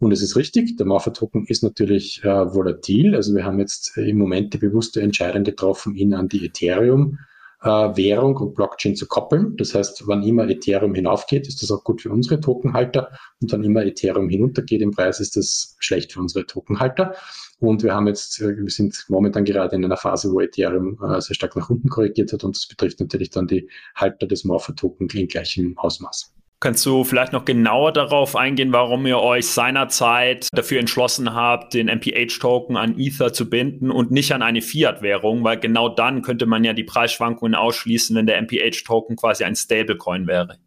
Und 0.00 0.12
es 0.12 0.22
ist 0.22 0.36
richtig, 0.36 0.76
der 0.76 0.86
Morpher-Token 0.86 1.46
ist 1.46 1.62
natürlich 1.62 2.22
äh, 2.22 2.28
volatil. 2.28 3.16
Also 3.16 3.34
wir 3.34 3.44
haben 3.44 3.58
jetzt 3.58 3.96
im 3.96 4.18
Moment 4.18 4.54
die 4.54 4.58
bewusste 4.58 5.00
Entscheidung 5.00 5.42
getroffen, 5.42 5.96
ihn 5.96 6.14
an 6.14 6.28
die 6.28 6.44
Ethereum 6.44 7.18
Währung 7.60 8.36
und 8.36 8.54
Blockchain 8.54 8.94
zu 8.94 9.06
koppeln. 9.06 9.56
Das 9.56 9.74
heißt, 9.74 10.06
wann 10.06 10.22
immer 10.22 10.48
Ethereum 10.48 10.94
hinaufgeht, 10.94 11.48
ist 11.48 11.62
das 11.62 11.70
auch 11.72 11.82
gut 11.82 12.02
für 12.02 12.10
unsere 12.10 12.40
Tokenhalter. 12.40 13.10
Und 13.40 13.52
wann 13.52 13.64
immer 13.64 13.84
Ethereum 13.84 14.28
hinuntergeht 14.28 14.80
im 14.80 14.92
Preis, 14.92 15.18
ist 15.18 15.36
das 15.36 15.76
schlecht 15.80 16.12
für 16.12 16.20
unsere 16.20 16.46
Tokenhalter. 16.46 17.14
Und 17.60 17.82
wir 17.82 17.94
haben 17.94 18.06
jetzt, 18.06 18.40
äh, 18.40 18.56
wir 18.56 18.70
sind 18.70 19.04
momentan 19.08 19.44
gerade 19.44 19.74
in 19.74 19.84
einer 19.84 19.96
Phase, 19.96 20.30
wo 20.30 20.40
Ethereum 20.40 20.98
äh, 21.02 21.20
sehr 21.20 21.34
stark 21.34 21.56
nach 21.56 21.68
unten 21.68 21.88
korrigiert 21.88 22.32
hat. 22.32 22.44
Und 22.44 22.56
das 22.56 22.66
betrifft 22.66 23.00
natürlich 23.00 23.30
dann 23.30 23.48
die 23.48 23.68
Halter 23.96 24.26
des 24.28 24.44
Morpher-Token 24.44 25.08
in 25.08 25.26
gleichem 25.26 25.76
Ausmaß. 25.76 26.37
Kannst 26.60 26.84
du 26.86 27.04
vielleicht 27.04 27.32
noch 27.32 27.44
genauer 27.44 27.92
darauf 27.92 28.34
eingehen, 28.34 28.72
warum 28.72 29.06
ihr 29.06 29.20
euch 29.20 29.46
seinerzeit 29.46 30.48
dafür 30.52 30.80
entschlossen 30.80 31.32
habt, 31.32 31.72
den 31.72 31.86
MPH-Token 31.86 32.76
an 32.76 32.98
Ether 32.98 33.32
zu 33.32 33.48
binden 33.48 33.92
und 33.92 34.10
nicht 34.10 34.32
an 34.32 34.42
eine 34.42 34.60
Fiat-Währung? 34.60 35.44
Weil 35.44 35.60
genau 35.60 35.88
dann 35.88 36.20
könnte 36.22 36.46
man 36.46 36.64
ja 36.64 36.72
die 36.72 36.82
Preisschwankungen 36.82 37.54
ausschließen, 37.54 38.16
wenn 38.16 38.26
der 38.26 38.42
MPH-Token 38.42 39.14
quasi 39.14 39.44
ein 39.44 39.54
Stablecoin 39.54 40.26
wäre. 40.26 40.58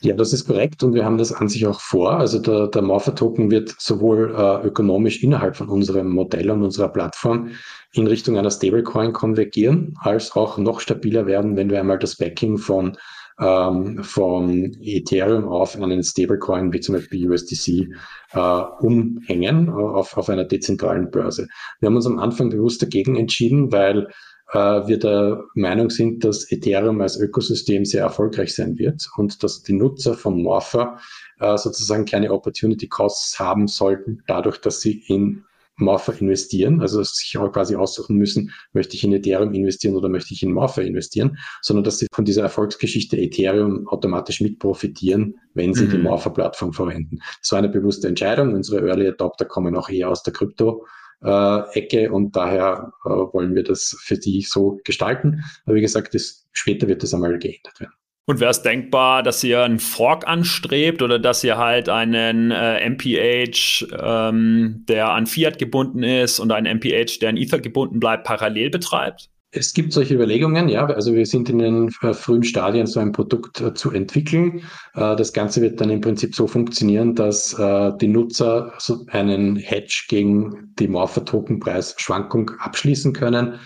Ja, 0.00 0.14
das 0.14 0.32
ist 0.32 0.46
korrekt 0.46 0.82
und 0.82 0.94
wir 0.94 1.04
haben 1.04 1.18
das 1.18 1.30
an 1.30 1.50
sich 1.50 1.66
auch 1.66 1.82
vor. 1.82 2.12
Also 2.12 2.38
der, 2.38 2.68
der 2.68 2.80
Morpher-Token 2.80 3.50
wird 3.50 3.74
sowohl 3.78 4.34
äh, 4.34 4.66
ökonomisch 4.66 5.22
innerhalb 5.22 5.54
von 5.54 5.68
unserem 5.68 6.08
Modell 6.08 6.50
und 6.50 6.62
unserer 6.62 6.88
Plattform 6.88 7.50
in 7.92 8.06
Richtung 8.06 8.38
einer 8.38 8.50
Stablecoin 8.50 9.12
konvergieren, 9.12 9.98
als 10.00 10.32
auch 10.32 10.56
noch 10.56 10.80
stabiler 10.80 11.26
werden, 11.26 11.56
wenn 11.56 11.68
wir 11.68 11.78
einmal 11.78 11.98
das 11.98 12.16
Backing 12.16 12.56
von 12.56 12.96
ähm, 13.40 14.02
von 14.04 14.76
Ethereum 14.80 15.48
auf 15.48 15.76
einen 15.76 16.02
Stablecoin 16.02 16.72
wie 16.72 16.80
zum 16.80 16.96
Beispiel 16.96 17.30
USDC 17.30 17.88
äh, 18.32 18.38
umhängen 18.80 19.68
äh, 19.68 19.70
auf, 19.70 20.16
auf 20.16 20.28
einer 20.28 20.44
dezentralen 20.44 21.10
Börse. 21.10 21.48
Wir 21.80 21.88
haben 21.88 21.96
uns 21.96 22.06
am 22.06 22.18
Anfang 22.18 22.50
bewusst 22.50 22.82
dagegen 22.82 23.16
entschieden, 23.16 23.72
weil 23.72 24.08
äh, 24.52 24.58
wir 24.58 24.98
der 24.98 25.44
Meinung 25.54 25.90
sind, 25.90 26.24
dass 26.24 26.50
Ethereum 26.50 27.00
als 27.00 27.18
Ökosystem 27.18 27.84
sehr 27.84 28.02
erfolgreich 28.02 28.54
sein 28.54 28.78
wird 28.78 29.08
und 29.16 29.42
dass 29.42 29.62
die 29.62 29.72
Nutzer 29.72 30.14
von 30.14 30.42
Morpher 30.42 30.98
äh, 31.38 31.56
sozusagen 31.56 32.04
keine 32.04 32.32
Opportunity 32.32 32.88
Costs 32.88 33.38
haben 33.38 33.68
sollten, 33.68 34.22
dadurch, 34.26 34.58
dass 34.58 34.80
sie 34.80 35.02
in 35.06 35.44
Morpher 35.80 36.14
investieren, 36.20 36.80
also 36.80 37.02
sich 37.02 37.36
auch 37.38 37.50
quasi 37.52 37.76
aussuchen 37.76 38.16
müssen, 38.16 38.52
möchte 38.72 38.96
ich 38.96 39.04
in 39.04 39.12
Ethereum 39.12 39.52
investieren 39.52 39.96
oder 39.96 40.08
möchte 40.08 40.34
ich 40.34 40.42
in 40.42 40.52
Morpher 40.52 40.82
investieren, 40.82 41.38
sondern 41.62 41.84
dass 41.84 41.98
sie 41.98 42.06
von 42.12 42.24
dieser 42.24 42.42
Erfolgsgeschichte 42.42 43.16
Ethereum 43.16 43.88
automatisch 43.88 44.40
mit 44.40 44.58
profitieren, 44.58 45.34
wenn 45.54 45.74
sie 45.74 45.86
mhm. 45.86 45.90
die 45.90 45.98
Morpher-Plattform 45.98 46.72
verwenden. 46.72 47.18
Das 47.40 47.52
war 47.52 47.58
eine 47.58 47.68
bewusste 47.68 48.08
Entscheidung. 48.08 48.54
Unsere 48.54 48.86
Early 48.86 49.08
Adopter 49.08 49.44
kommen 49.44 49.76
auch 49.76 49.88
eher 49.88 50.08
aus 50.08 50.22
der 50.22 50.32
Krypto. 50.32 50.86
Äh, 51.22 51.78
Ecke 51.78 52.10
und 52.10 52.34
daher 52.34 52.92
äh, 53.04 53.08
wollen 53.10 53.54
wir 53.54 53.62
das 53.62 53.94
für 54.00 54.16
die 54.16 54.40
so 54.40 54.80
gestalten. 54.84 55.44
Aber 55.66 55.74
wie 55.74 55.82
gesagt, 55.82 56.14
das, 56.14 56.46
später 56.52 56.88
wird 56.88 57.02
das 57.02 57.12
einmal 57.12 57.38
geändert 57.38 57.78
werden. 57.78 57.92
Und 58.30 58.38
wäre 58.38 58.52
es 58.52 58.62
denkbar, 58.62 59.24
dass 59.24 59.42
ihr 59.42 59.64
einen 59.64 59.80
Fork 59.80 60.28
anstrebt 60.28 61.02
oder 61.02 61.18
dass 61.18 61.42
ihr 61.42 61.58
halt 61.58 61.88
einen 61.88 62.52
äh, 62.52 62.88
MPH, 62.88 63.88
ähm, 64.00 64.84
der 64.88 65.10
an 65.10 65.26
Fiat 65.26 65.58
gebunden 65.58 66.04
ist 66.04 66.38
und 66.38 66.52
einen 66.52 66.78
MPH, 66.78 67.18
der 67.20 67.30
an 67.30 67.36
Ether 67.36 67.58
gebunden 67.58 67.98
bleibt, 67.98 68.22
parallel 68.22 68.70
betreibt? 68.70 69.30
Es 69.50 69.74
gibt 69.74 69.92
solche 69.92 70.14
Überlegungen, 70.14 70.68
ja. 70.68 70.86
Also 70.86 71.12
wir 71.12 71.26
sind 71.26 71.50
in 71.50 71.58
den 71.58 71.88
äh, 72.02 72.14
frühen 72.14 72.44
Stadien, 72.44 72.86
so 72.86 73.00
ein 73.00 73.10
Produkt 73.10 73.60
äh, 73.60 73.74
zu 73.74 73.90
entwickeln. 73.90 74.62
Äh, 74.94 75.16
das 75.16 75.32
Ganze 75.32 75.60
wird 75.60 75.80
dann 75.80 75.90
im 75.90 76.00
Prinzip 76.00 76.36
so 76.36 76.46
funktionieren, 76.46 77.16
dass 77.16 77.58
äh, 77.58 77.90
die 78.00 78.06
Nutzer 78.06 78.72
so 78.78 79.04
einen 79.08 79.56
Hedge 79.56 80.04
gegen 80.08 80.72
die 80.78 80.86
Morpher-Token-Preisschwankung 80.86 82.52
abschließen 82.60 83.12
können 83.12 83.58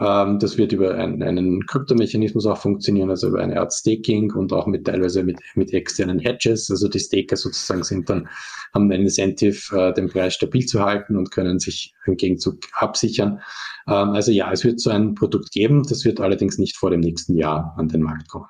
ähm, 0.00 0.38
das 0.38 0.56
wird 0.56 0.72
über 0.72 0.94
ein, 0.94 1.22
einen 1.22 1.66
Kryptomechanismus 1.66 2.46
auch 2.46 2.56
funktionieren, 2.56 3.10
also 3.10 3.28
über 3.28 3.40
eine 3.40 3.60
Art 3.60 3.72
Staking 3.72 4.32
und 4.32 4.52
auch 4.52 4.66
mit 4.66 4.86
teilweise 4.86 5.22
mit, 5.22 5.38
mit 5.54 5.72
externen 5.72 6.18
Hedges. 6.18 6.70
Also 6.70 6.88
die 6.88 6.98
Staker 6.98 7.36
sozusagen 7.36 7.82
sind 7.82 8.08
dann, 8.08 8.28
haben 8.72 8.90
ein 8.90 9.02
Incentive, 9.02 9.76
äh, 9.76 9.92
den 9.92 10.08
Preis 10.08 10.34
stabil 10.34 10.64
zu 10.64 10.82
halten 10.82 11.16
und 11.16 11.30
können 11.30 11.58
sich 11.58 11.94
im 12.06 12.16
Gegenzug 12.16 12.58
absichern. 12.72 13.40
Ähm, 13.86 14.10
also 14.10 14.32
ja, 14.32 14.50
es 14.50 14.64
wird 14.64 14.80
so 14.80 14.90
ein 14.90 15.14
Produkt 15.14 15.52
geben, 15.52 15.82
das 15.88 16.04
wird 16.04 16.20
allerdings 16.20 16.58
nicht 16.58 16.76
vor 16.76 16.90
dem 16.90 17.00
nächsten 17.00 17.36
Jahr 17.36 17.74
an 17.76 17.88
den 17.88 18.02
Markt 18.02 18.28
kommen. 18.28 18.46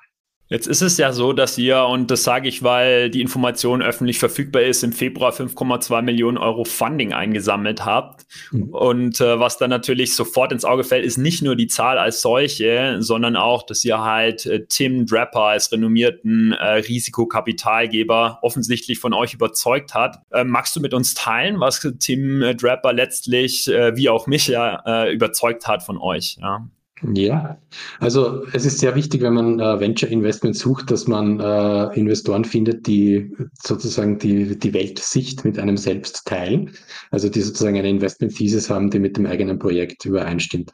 Jetzt 0.49 0.67
ist 0.67 0.81
es 0.81 0.97
ja 0.97 1.13
so, 1.13 1.33
dass 1.33 1.57
ihr, 1.57 1.83
und 1.85 2.11
das 2.11 2.23
sage 2.23 2.47
ich, 2.47 2.63
weil 2.63 3.09
die 3.09 3.21
Information 3.21 3.81
öffentlich 3.81 4.19
verfügbar 4.19 4.63
ist, 4.63 4.83
im 4.83 4.91
Februar 4.91 5.31
5,2 5.31 6.01
Millionen 6.01 6.37
Euro 6.37 6.65
Funding 6.65 7.13
eingesammelt 7.13 7.85
habt. 7.85 8.25
Mhm. 8.51 8.69
Und 8.69 9.21
äh, 9.21 9.39
was 9.39 9.57
dann 9.57 9.69
natürlich 9.69 10.15
sofort 10.15 10.51
ins 10.51 10.65
Auge 10.65 10.83
fällt, 10.83 11.05
ist 11.05 11.17
nicht 11.17 11.41
nur 11.41 11.55
die 11.55 11.67
Zahl 11.67 11.97
als 11.97 12.21
solche, 12.21 12.97
sondern 12.99 13.35
auch, 13.35 13.63
dass 13.63 13.83
ihr 13.85 14.01
halt 14.01 14.45
äh, 14.45 14.65
Tim 14.67 15.05
Draper 15.05 15.43
als 15.43 15.71
renommierten 15.71 16.51
äh, 16.51 16.73
Risikokapitalgeber 16.73 18.39
offensichtlich 18.41 18.99
von 18.99 19.13
euch 19.13 19.33
überzeugt 19.33 19.93
hat. 19.95 20.19
Äh, 20.31 20.43
magst 20.43 20.75
du 20.75 20.81
mit 20.81 20.93
uns 20.93 21.13
teilen, 21.13 21.61
was 21.61 21.79
Tim 21.99 22.41
äh, 22.41 22.53
Draper 22.53 22.91
letztlich, 22.91 23.67
äh, 23.69 23.95
wie 23.95 24.09
auch 24.09 24.27
mich 24.27 24.47
ja, 24.47 25.07
überzeugt 25.09 25.67
hat 25.67 25.83
von 25.83 25.97
euch? 25.97 26.37
Ja? 26.39 26.67
Ja, 27.11 27.57
also 27.99 28.45
es 28.53 28.65
ist 28.65 28.79
sehr 28.79 28.95
wichtig, 28.95 29.21
wenn 29.21 29.33
man 29.33 29.59
äh, 29.59 29.79
Venture 29.79 30.09
Investment 30.09 30.55
sucht, 30.55 30.89
dass 30.89 31.05
man 31.05 31.37
äh, 31.39 31.99
Investoren 31.99 32.45
findet, 32.45 32.87
die 32.87 33.35
sozusagen 33.61 34.19
die, 34.19 34.57
die 34.57 34.73
Weltsicht 34.73 35.43
mit 35.43 35.59
einem 35.59 35.75
selbst 35.75 36.25
teilen, 36.25 36.71
also 37.11 37.27
die 37.27 37.41
sozusagen 37.41 37.77
eine 37.77 37.89
Investment 37.89 38.35
Thesis 38.35 38.69
haben, 38.69 38.89
die 38.89 38.99
mit 38.99 39.17
dem 39.17 39.25
eigenen 39.25 39.59
Projekt 39.59 40.05
übereinstimmt. 40.05 40.71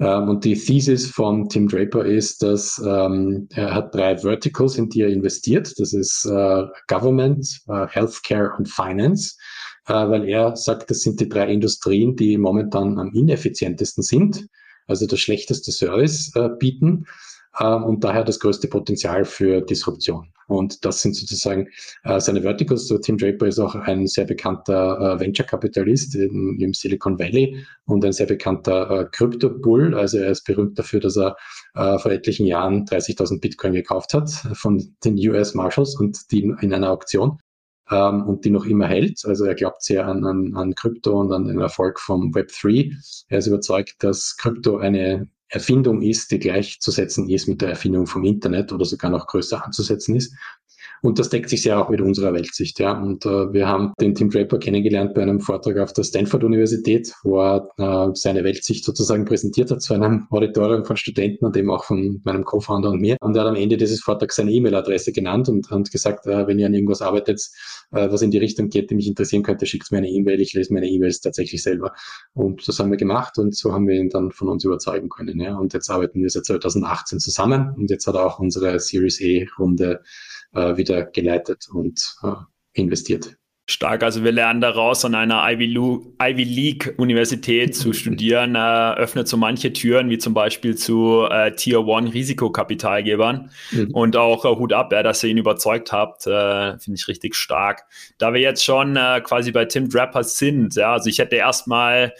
Ähm, 0.00 0.28
und 0.28 0.44
die 0.44 0.54
Thesis 0.54 1.06
von 1.06 1.48
Tim 1.48 1.66
Draper 1.66 2.04
ist, 2.04 2.42
dass 2.42 2.78
ähm, 2.84 3.48
er 3.54 3.72
hat 3.72 3.94
drei 3.94 4.18
Verticals, 4.18 4.76
in 4.76 4.90
die 4.90 5.00
er 5.00 5.08
investiert. 5.08 5.72
Das 5.78 5.94
ist 5.94 6.26
äh, 6.26 6.64
Government, 6.88 7.60
äh, 7.68 7.86
Healthcare 7.86 8.52
und 8.58 8.68
Finance 8.68 9.36
äh, 9.86 9.94
weil 9.94 10.28
er 10.28 10.56
sagt, 10.56 10.90
das 10.90 11.00
sind 11.00 11.20
die 11.20 11.28
drei 11.28 11.50
Industrien, 11.50 12.16
die 12.16 12.36
momentan 12.36 12.98
am 12.98 13.12
ineffizientesten 13.14 14.02
sind 14.02 14.46
also 14.90 15.06
das 15.06 15.20
schlechteste 15.20 15.72
Service 15.72 16.32
äh, 16.34 16.48
bieten 16.58 17.06
ähm, 17.58 17.84
und 17.84 18.04
daher 18.04 18.24
das 18.24 18.40
größte 18.40 18.68
Potenzial 18.68 19.24
für 19.24 19.60
Disruption. 19.60 20.32
Und 20.46 20.84
das 20.84 21.00
sind 21.00 21.14
sozusagen 21.14 21.68
äh, 22.02 22.18
seine 22.18 22.42
Verticals. 22.42 22.88
So 22.88 22.98
Tim 22.98 23.16
Draper 23.16 23.46
ist 23.46 23.60
auch 23.60 23.76
ein 23.76 24.08
sehr 24.08 24.24
bekannter 24.24 25.14
äh, 25.14 25.20
Venture-Kapitalist 25.20 26.16
im 26.16 26.74
Silicon 26.74 27.20
Valley 27.20 27.64
und 27.86 28.04
ein 28.04 28.12
sehr 28.12 28.26
bekannter 28.26 28.90
äh, 28.90 29.04
Crypto-Bull. 29.12 29.94
Also 29.94 30.18
er 30.18 30.32
ist 30.32 30.44
berühmt 30.44 30.76
dafür, 30.76 30.98
dass 30.98 31.16
er 31.16 31.36
äh, 31.74 31.98
vor 31.98 32.10
etlichen 32.10 32.46
Jahren 32.46 32.84
30.000 32.84 33.40
Bitcoin 33.40 33.74
gekauft 33.74 34.12
hat 34.12 34.28
von 34.54 34.96
den 35.04 35.16
US 35.28 35.54
Marshals 35.54 35.98
und 36.00 36.18
die 36.32 36.52
in 36.60 36.74
einer 36.74 36.90
Auktion 36.90 37.38
ähm, 37.90 38.22
und 38.26 38.44
die 38.44 38.50
noch 38.50 38.66
immer 38.66 38.86
hält. 38.86 39.24
Also 39.24 39.44
er 39.44 39.54
glaubt 39.54 39.82
sehr 39.82 40.06
an, 40.06 40.24
an, 40.24 40.54
an 40.56 40.74
Krypto 40.74 41.20
und 41.20 41.32
an 41.32 41.44
den 41.46 41.60
Erfolg 41.60 42.00
vom 42.00 42.32
Web3. 42.32 43.24
Er 43.28 43.38
ist 43.38 43.46
überzeugt, 43.46 43.96
dass 43.98 44.36
Krypto 44.36 44.78
eine 44.78 45.28
Erfindung 45.48 46.00
ist, 46.00 46.30
die 46.30 46.38
gleichzusetzen 46.38 47.28
ist 47.28 47.48
mit 47.48 47.60
der 47.60 47.70
Erfindung 47.70 48.06
vom 48.06 48.24
Internet 48.24 48.72
oder 48.72 48.84
sogar 48.84 49.10
noch 49.10 49.26
größer 49.26 49.64
anzusetzen 49.64 50.14
ist. 50.14 50.34
Und 51.02 51.18
das 51.18 51.30
deckt 51.30 51.48
sich 51.48 51.62
sehr 51.62 51.80
auch 51.80 51.88
mit 51.88 52.00
unserer 52.00 52.32
Weltsicht. 52.32 52.78
Ja. 52.78 53.00
Und 53.00 53.24
äh, 53.24 53.52
wir 53.52 53.66
haben 53.66 53.92
den 54.00 54.14
Tim 54.14 54.30
Draper 54.30 54.58
kennengelernt 54.58 55.14
bei 55.14 55.22
einem 55.22 55.40
Vortrag 55.40 55.78
auf 55.78 55.92
der 55.92 56.04
Stanford-Universität, 56.04 57.12
wo 57.22 57.40
er 57.40 57.68
äh, 57.78 58.10
seine 58.14 58.44
Weltsicht 58.44 58.84
sozusagen 58.84 59.24
präsentiert 59.24 59.70
hat 59.70 59.82
zu 59.82 59.94
einem 59.94 60.26
Auditorium 60.30 60.84
von 60.84 60.96
Studenten 60.96 61.44
und 61.46 61.56
eben 61.56 61.70
auch 61.70 61.84
von 61.84 62.20
meinem 62.24 62.44
Co-Founder 62.44 62.90
und 62.90 63.00
mir. 63.00 63.16
Und 63.20 63.36
er 63.36 63.42
hat 63.42 63.48
am 63.48 63.56
Ende 63.56 63.76
dieses 63.76 64.00
Vortrags 64.00 64.36
seine 64.36 64.52
E-Mail-Adresse 64.52 65.12
genannt 65.12 65.48
und, 65.48 65.70
und 65.72 65.90
gesagt, 65.90 66.26
äh, 66.26 66.46
wenn 66.46 66.58
ihr 66.58 66.66
an 66.66 66.74
irgendwas 66.74 67.02
arbeitet, 67.02 67.40
äh, 67.92 68.10
was 68.10 68.22
in 68.22 68.30
die 68.30 68.38
Richtung 68.38 68.68
geht, 68.68 68.90
die 68.90 68.94
mich 68.94 69.08
interessieren 69.08 69.42
könnte, 69.42 69.66
schickt 69.66 69.90
mir 69.90 69.98
eine 69.98 70.08
E-Mail. 70.08 70.40
Ich 70.40 70.52
lese 70.52 70.72
meine 70.72 70.88
E-Mails 70.88 71.20
tatsächlich 71.20 71.62
selber. 71.62 71.92
Und 72.34 72.66
das 72.66 72.78
haben 72.78 72.90
wir 72.90 72.98
gemacht 72.98 73.38
und 73.38 73.54
so 73.54 73.72
haben 73.72 73.88
wir 73.88 73.96
ihn 73.96 74.10
dann 74.10 74.30
von 74.30 74.48
uns 74.48 74.64
überzeugen 74.64 75.08
können. 75.08 75.40
Ja. 75.40 75.56
Und 75.56 75.72
jetzt 75.72 75.90
arbeiten 75.90 76.20
wir 76.20 76.30
seit 76.30 76.44
2018 76.44 77.20
zusammen 77.20 77.74
und 77.76 77.90
jetzt 77.90 78.06
hat 78.06 78.14
er 78.14 78.26
auch 78.26 78.38
unsere 78.38 78.78
Series 78.78 79.20
E-Runde 79.20 80.02
wieder 80.52 81.04
geleitet 81.04 81.68
und 81.72 82.16
äh, 82.22 82.32
investiert. 82.72 83.36
Stark, 83.70 84.02
also 84.02 84.24
wir 84.24 84.32
lernen 84.32 84.60
daraus, 84.60 85.04
an 85.04 85.14
einer 85.14 85.48
Ivy, 85.48 86.44
League 86.44 86.94
Universität 86.96 87.76
zu 87.76 87.92
studieren, 87.92 88.56
äh, 88.56 88.94
öffnet 88.94 89.28
so 89.28 89.36
manche 89.36 89.72
Türen, 89.72 90.10
wie 90.10 90.18
zum 90.18 90.34
Beispiel 90.34 90.76
zu 90.76 91.26
äh, 91.30 91.54
Tier 91.54 91.86
One 91.86 92.12
Risikokapitalgebern. 92.12 93.50
Mhm. 93.70 93.90
Und 93.92 94.16
auch 94.16 94.44
äh, 94.44 94.48
Hut 94.48 94.72
ab, 94.72 94.92
ja, 94.92 95.04
dass 95.04 95.22
ihr 95.22 95.30
ihn 95.30 95.38
überzeugt 95.38 95.92
habt, 95.92 96.26
äh, 96.26 96.78
finde 96.78 96.96
ich 96.96 97.06
richtig 97.06 97.36
stark. 97.36 97.84
Da 98.18 98.34
wir 98.34 98.40
jetzt 98.40 98.64
schon 98.64 98.96
äh, 98.96 99.20
quasi 99.22 99.52
bei 99.52 99.66
Tim 99.66 99.88
Draper 99.88 100.24
sind, 100.24 100.74
ja, 100.74 100.94
also 100.94 101.08
ich 101.08 101.20
hätte 101.20 101.36
erstmal 101.36 102.06
äh, 102.06 102.10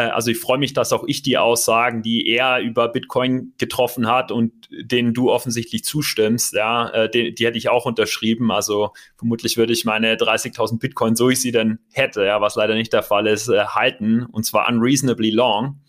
also 0.00 0.30
ich 0.30 0.38
freue 0.38 0.58
mich, 0.58 0.72
dass 0.72 0.92
auch 0.92 1.04
ich 1.06 1.22
die 1.22 1.38
Aussagen, 1.38 2.02
die 2.02 2.26
er 2.26 2.58
über 2.58 2.88
Bitcoin 2.88 3.52
getroffen 3.58 4.08
hat 4.08 4.32
und 4.32 4.52
denen 4.70 5.14
du 5.14 5.30
offensichtlich 5.30 5.84
zustimmst, 5.84 6.54
ja, 6.54 6.88
äh, 6.90 7.08
die, 7.08 7.34
die 7.34 7.46
hätte 7.46 7.58
ich 7.58 7.68
auch 7.68 7.86
unterschrieben. 7.86 8.50
Also 8.50 8.92
vermutlich 9.16 9.56
würde 9.56 9.72
ich 9.72 9.84
meine 9.84 10.16
30.000 10.16 10.80
Bitcoin, 10.80 11.14
so 11.14 11.30
ich 11.30 11.40
sie 11.40 11.52
denn 11.52 11.78
hätte, 11.92 12.24
ja, 12.24 12.40
was 12.40 12.56
leider 12.56 12.74
nicht 12.74 12.92
der 12.92 13.04
Fall 13.04 13.28
ist, 13.28 13.48
äh, 13.48 13.66
halten 13.66 14.24
und 14.24 14.44
zwar 14.44 14.68
unreasonably 14.68 15.30
long. 15.30 15.80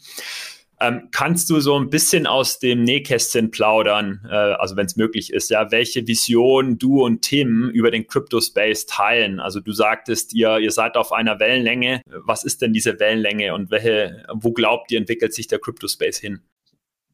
Ähm, 0.82 1.08
kannst 1.12 1.50
du 1.50 1.60
so 1.62 1.80
ein 1.80 1.90
bisschen 1.90 2.28
aus 2.28 2.60
dem 2.60 2.84
Nähkästchen 2.84 3.50
plaudern, 3.50 4.22
äh, 4.30 4.36
also 4.36 4.76
wenn 4.76 4.86
es 4.86 4.98
möglich 4.98 5.32
ist, 5.32 5.50
ja, 5.50 5.72
welche 5.72 6.06
Vision 6.06 6.78
du 6.78 7.04
und 7.04 7.22
Tim 7.22 7.70
über 7.70 7.92
den 7.92 8.08
Crypto-Space 8.08 8.86
teilen? 8.86 9.40
Also 9.40 9.62
du 9.62 9.72
sagtest, 9.72 10.34
ihr, 10.34 10.60
ihr 10.60 10.72
seid 10.72 10.98
auf 10.98 11.14
einer 11.14 11.40
Wellenlänge. 11.40 12.02
Was 12.08 12.44
ist 12.44 12.62
denn 12.62 12.74
diese 12.74 13.00
Wellenlänge 13.00 13.54
und 13.54 13.72
welche, 13.72 14.26
wo 14.34 14.52
glaubt 14.52 14.92
ihr, 14.92 14.98
entwickelt 14.98 15.34
sich 15.34 15.48
der 15.48 15.60
Crypto-Space 15.60 16.20
hin? 16.20 16.42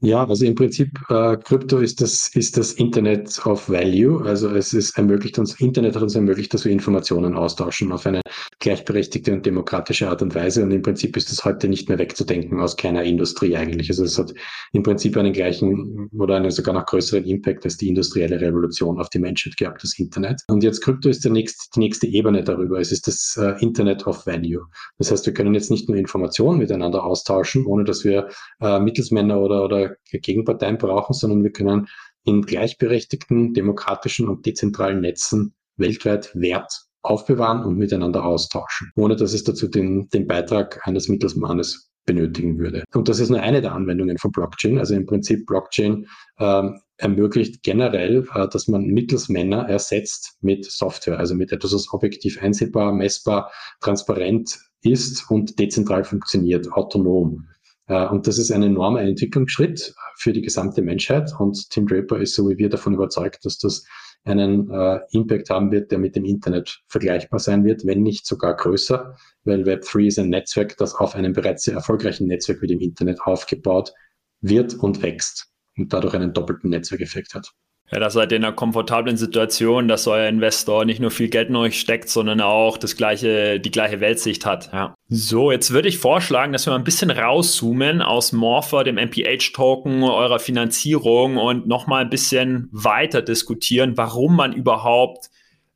Ja, 0.04 0.28
also 0.28 0.46
im 0.46 0.56
Prinzip 0.56 1.00
äh, 1.10 1.38
Krypto 1.38 1.78
ist 1.78 2.02
das, 2.02 2.30
ist 2.30 2.58
das 2.58 2.74
Internet 2.74 3.46
of 3.46 3.70
Value. 3.70 4.26
Also 4.26 4.50
es 4.50 4.74
ist 4.74 4.98
ermöglicht 4.98 5.38
uns, 5.38 5.60
Internet 5.60 5.96
hat 5.96 6.02
uns 6.02 6.16
ermöglicht, 6.16 6.52
dass 6.56 6.66
wir 6.66 6.72
Informationen 6.72 7.36
austauschen 7.36 7.92
auf 7.92 8.08
eine 8.08 8.22
gleichberechtigte 8.58 9.32
und 9.32 9.46
demokratische 9.46 10.10
Art 10.10 10.24
und 10.24 10.34
Weise. 10.34 10.64
Und 10.64 10.72
im 10.72 10.82
Prinzip 10.82 11.16
ist 11.18 11.32
es 11.32 11.46
heute 11.46 11.68
nicht 11.68 11.88
mehr 11.88 12.00
wegzudenken 12.00 12.60
aus 12.60 12.78
keiner 12.78 13.04
Industrie 13.04 13.56
eigentlich. 13.56 13.90
Also 13.90 14.04
es 14.04 14.18
hat 14.18 14.34
im 14.74 14.82
Prinzip 14.82 15.16
einen 15.18 15.34
gleichen 15.34 16.10
oder 16.18 16.38
einen 16.38 16.50
sogar 16.50 16.74
noch 16.74 16.88
größeren 16.88 17.24
Impact 17.24 17.64
als 17.66 17.78
die 17.78 17.88
industrielle 17.88 18.42
Revolution 18.42 19.00
auf 19.00 19.10
die 19.10 19.20
Menschheit 19.20 19.56
gehabt, 19.56 19.84
das 19.84 20.00
Internet. 20.00 20.42
Und 20.48 20.64
jetzt 20.64 20.82
Krypto 20.82 21.10
ist 21.10 21.24
der 21.26 21.32
nächste, 21.32 21.70
die 21.76 21.80
nächste 21.80 22.08
Ebene 22.08 22.44
darüber. 22.44 22.80
Es 22.80 22.92
ist 22.92 23.06
das 23.06 23.38
äh, 23.40 23.54
Internet 23.64 24.08
of 24.08 24.26
Value. 24.26 24.66
Das 24.98 25.12
heißt, 25.12 25.28
wir 25.28 25.34
können 25.36 25.54
jetzt 25.54 25.70
nicht 25.70 25.90
nur 25.90 26.00
Informationen 26.00 26.58
miteinander 26.58 27.04
austauschen, 27.04 27.68
ohne 27.68 27.84
dass 27.84 28.04
wir 28.04 28.30
äh, 28.62 28.80
Mittelsmänner 28.80 29.40
oder, 29.40 29.64
oder 29.64 29.91
Gegenparteien 30.12 30.78
brauchen, 30.78 31.14
sondern 31.14 31.44
wir 31.44 31.52
können 31.52 31.88
in 32.24 32.42
gleichberechtigten, 32.44 33.54
demokratischen 33.54 34.28
und 34.28 34.46
dezentralen 34.46 35.02
Netzen 35.02 35.54
weltweit 35.78 36.32
Wert 36.36 36.86
aufbewahren 37.02 37.64
und 37.64 37.78
miteinander 37.78 38.24
austauschen, 38.24 38.92
ohne 38.96 39.16
dass 39.16 39.34
es 39.34 39.44
dazu 39.44 39.68
den, 39.68 40.08
den 40.10 40.28
Beitrag 40.28 40.88
eines 40.88 41.08
Mittelsmannes 41.08 41.92
benötigen 42.06 42.58
würde. 42.58 42.84
Und 42.94 43.10
das 43.10 43.20
ist 43.20 43.30
nur 43.30 43.42
eine 43.42 43.62
der 43.62 43.74
Anwendungen 43.74 44.18
von 44.18 44.32
Blockchain. 44.32 44.80
Also 44.80 44.96
im 44.96 45.06
Prinzip 45.06 45.46
Blockchain 45.46 46.08
ähm, 46.40 46.80
ermöglicht 46.98 47.64
generell, 47.64 48.28
äh, 48.34 48.48
dass 48.48 48.68
man 48.68 48.86
Mittelsmänner 48.86 49.68
ersetzt 49.70 50.38
mit 50.42 50.66
Software, 50.66 51.20
also 51.20 51.36
mit 51.36 51.52
etwas, 51.52 51.74
was 51.74 51.92
objektiv 51.94 52.42
einsehbar, 52.42 52.92
messbar, 52.92 53.52
transparent 53.82 54.60
ist 54.84 55.30
und 55.30 55.60
dezentral 55.60 56.04
funktioniert, 56.04 56.72
autonom. 56.72 57.48
Äh, 57.88 58.08
und 58.08 58.28
das 58.28 58.38
ist 58.38 58.52
ein 58.52 58.64
enormer 58.64 59.02
Entwicklungsschritt 59.02 59.94
für 60.18 60.34
die 60.34 60.42
gesamte 60.42 60.82
Menschheit. 60.82 61.32
Und 61.40 61.70
Tim 61.70 61.88
Draper 61.88 62.20
ist 62.20 62.36
so 62.36 62.50
wie 62.50 62.58
wir 62.58 62.70
davon 62.70 62.94
überzeugt, 62.94 63.46
dass 63.46 63.58
das 63.58 63.84
einen 64.24 64.70
äh, 64.70 65.00
Impact 65.12 65.50
haben 65.50 65.72
wird, 65.72 65.92
der 65.92 65.98
mit 65.98 66.16
dem 66.16 66.26
Internet 66.26 66.82
vergleichbar 66.88 67.40
sein 67.40 67.64
wird, 67.66 67.86
wenn 67.86 68.04
nicht 68.04 68.26
sogar 68.26 68.56
größer, 68.56 69.16
weil 69.44 69.64
Web3 69.64 70.08
ist 70.08 70.20
ein 70.20 70.30
Netzwerk, 70.30 70.78
das 70.78 70.94
auf 70.94 71.16
einem 71.16 71.34
bereits 71.34 71.64
sehr 71.64 71.74
erfolgreichen 71.74 72.28
Netzwerk 72.28 72.62
wie 72.62 72.68
dem 72.68 72.80
Internet 72.80 73.22
aufgebaut 73.22 73.94
wird 74.42 74.76
und 74.76 75.02
wächst 75.02 75.52
und 75.76 75.92
dadurch 75.92 76.14
einen 76.14 76.34
doppelten 76.34 76.70
Netzwerkeffekt 76.70 77.34
hat. 77.34 77.52
Ja, 77.94 78.00
da 78.00 78.10
seid 78.10 78.32
ihr 78.32 78.38
in 78.38 78.46
einer 78.46 78.56
komfortablen 78.56 79.18
Situation, 79.18 79.90
dass 79.90 80.08
euer 80.08 80.30
Investor 80.30 80.86
nicht 80.86 81.02
nur 81.02 81.12
viel 81.12 81.28
Geld 81.28 81.50
in 81.50 81.58
euch 81.58 81.78
steckt, 81.78 82.08
sondern 82.08 82.40
auch 82.40 82.78
das 82.78 82.96
gleiche, 82.96 83.60
die 83.60 83.72
gleiche 83.72 84.00
Weltsicht 84.00 84.46
hat. 84.46 84.72
Ja. 84.72 84.96
So, 85.10 85.52
jetzt 85.52 85.72
würde 85.72 85.90
ich 85.90 85.98
vorschlagen, 85.98 86.54
dass 86.54 86.66
wir 86.66 86.72
mal 86.72 86.78
ein 86.78 86.86
bisschen 86.86 87.12
rauszoomen 87.12 88.02
aus 88.02 88.32
Morpher, 88.32 88.86
dem 88.86 88.96
MPH-Token, 88.96 90.04
eurer 90.04 90.40
Finanzierung 90.40 91.36
und 91.36 91.68
nochmal 91.68 92.04
ein 92.04 92.10
bisschen 92.10 92.70
weiter 92.72 93.22
diskutieren, 93.22 93.98
warum 93.98 94.38
man 94.38 94.54
überhaupt 94.54 95.30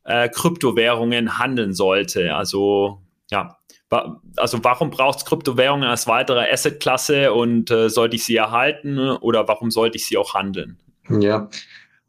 äh, 0.04 0.30
Kryptowährungen 0.30 1.38
handeln 1.38 1.74
sollte. 1.74 2.34
Also, 2.34 3.02
ja, 3.30 3.58
also 4.36 4.64
warum 4.64 4.88
braucht 4.88 5.18
es 5.18 5.24
Kryptowährungen 5.26 5.86
als 5.86 6.06
weitere 6.06 6.50
Assetklasse 6.50 7.34
und 7.34 7.70
äh, 7.70 7.90
sollte 7.90 8.16
ich 8.16 8.24
sie 8.24 8.36
erhalten 8.36 8.98
oder 8.98 9.46
warum 9.48 9.70
sollte 9.70 9.98
ich 9.98 10.06
sie 10.06 10.16
auch 10.16 10.32
handeln? 10.32 10.78
Ja, 11.08 11.48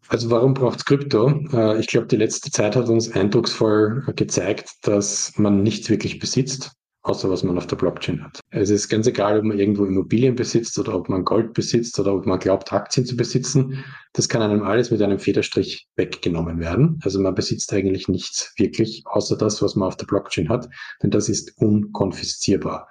also 0.10 0.30
warum 0.30 0.54
braucht 0.54 0.80
es 0.80 0.86
Krypto? 0.86 1.42
Äh, 1.52 1.80
ich 1.80 1.88
glaube, 1.88 2.08
die 2.08 2.16
letzte 2.16 2.52
Zeit 2.52 2.76
hat 2.76 2.90
uns 2.90 3.12
eindrucksvoll 3.12 4.04
gezeigt, 4.16 4.70
dass 4.84 5.34
man 5.38 5.64
nichts 5.64 5.90
wirklich 5.90 6.20
besitzt, 6.20 6.72
außer 7.04 7.30
was 7.30 7.44
man 7.44 7.58
auf 7.58 7.68
der 7.68 7.76
Blockchain 7.76 8.24
hat. 8.24 8.40
Es 8.50 8.70
ist 8.70 8.90
ganz 8.90 9.08
egal, 9.08 9.40
ob 9.40 9.46
man 9.46 9.60
irgendwo 9.60 9.86
Immobilien 9.86 10.36
besitzt 10.36 10.78
oder 10.80 10.96
ob 10.96 11.10
man 11.10 11.26
Gold 11.26 11.54
besitzt 11.54 12.00
oder 12.00 12.14
ob 12.14 12.26
man 12.26 12.40
glaubt, 12.40 12.72
Aktien 12.74 13.06
zu 13.06 13.16
besitzen. 13.16 13.84
Das 14.14 14.30
kann 14.30 14.42
einem 14.42 14.64
alles 14.64 14.92
mit 14.92 15.02
einem 15.02 15.20
Federstrich 15.20 15.88
weggenommen 15.96 16.60
werden. 16.60 17.00
Also 17.04 17.20
man 17.20 17.36
besitzt 17.36 17.72
eigentlich 17.74 18.08
nichts 18.08 18.54
wirklich, 18.58 19.04
außer 19.06 19.38
das, 19.38 19.62
was 19.62 19.76
man 19.76 19.88
auf 19.88 19.98
der 19.98 20.06
Blockchain 20.06 20.50
hat, 20.50 20.70
denn 21.04 21.12
das 21.12 21.30
ist 21.30 21.54
unkonfiszierbar. 21.58 22.88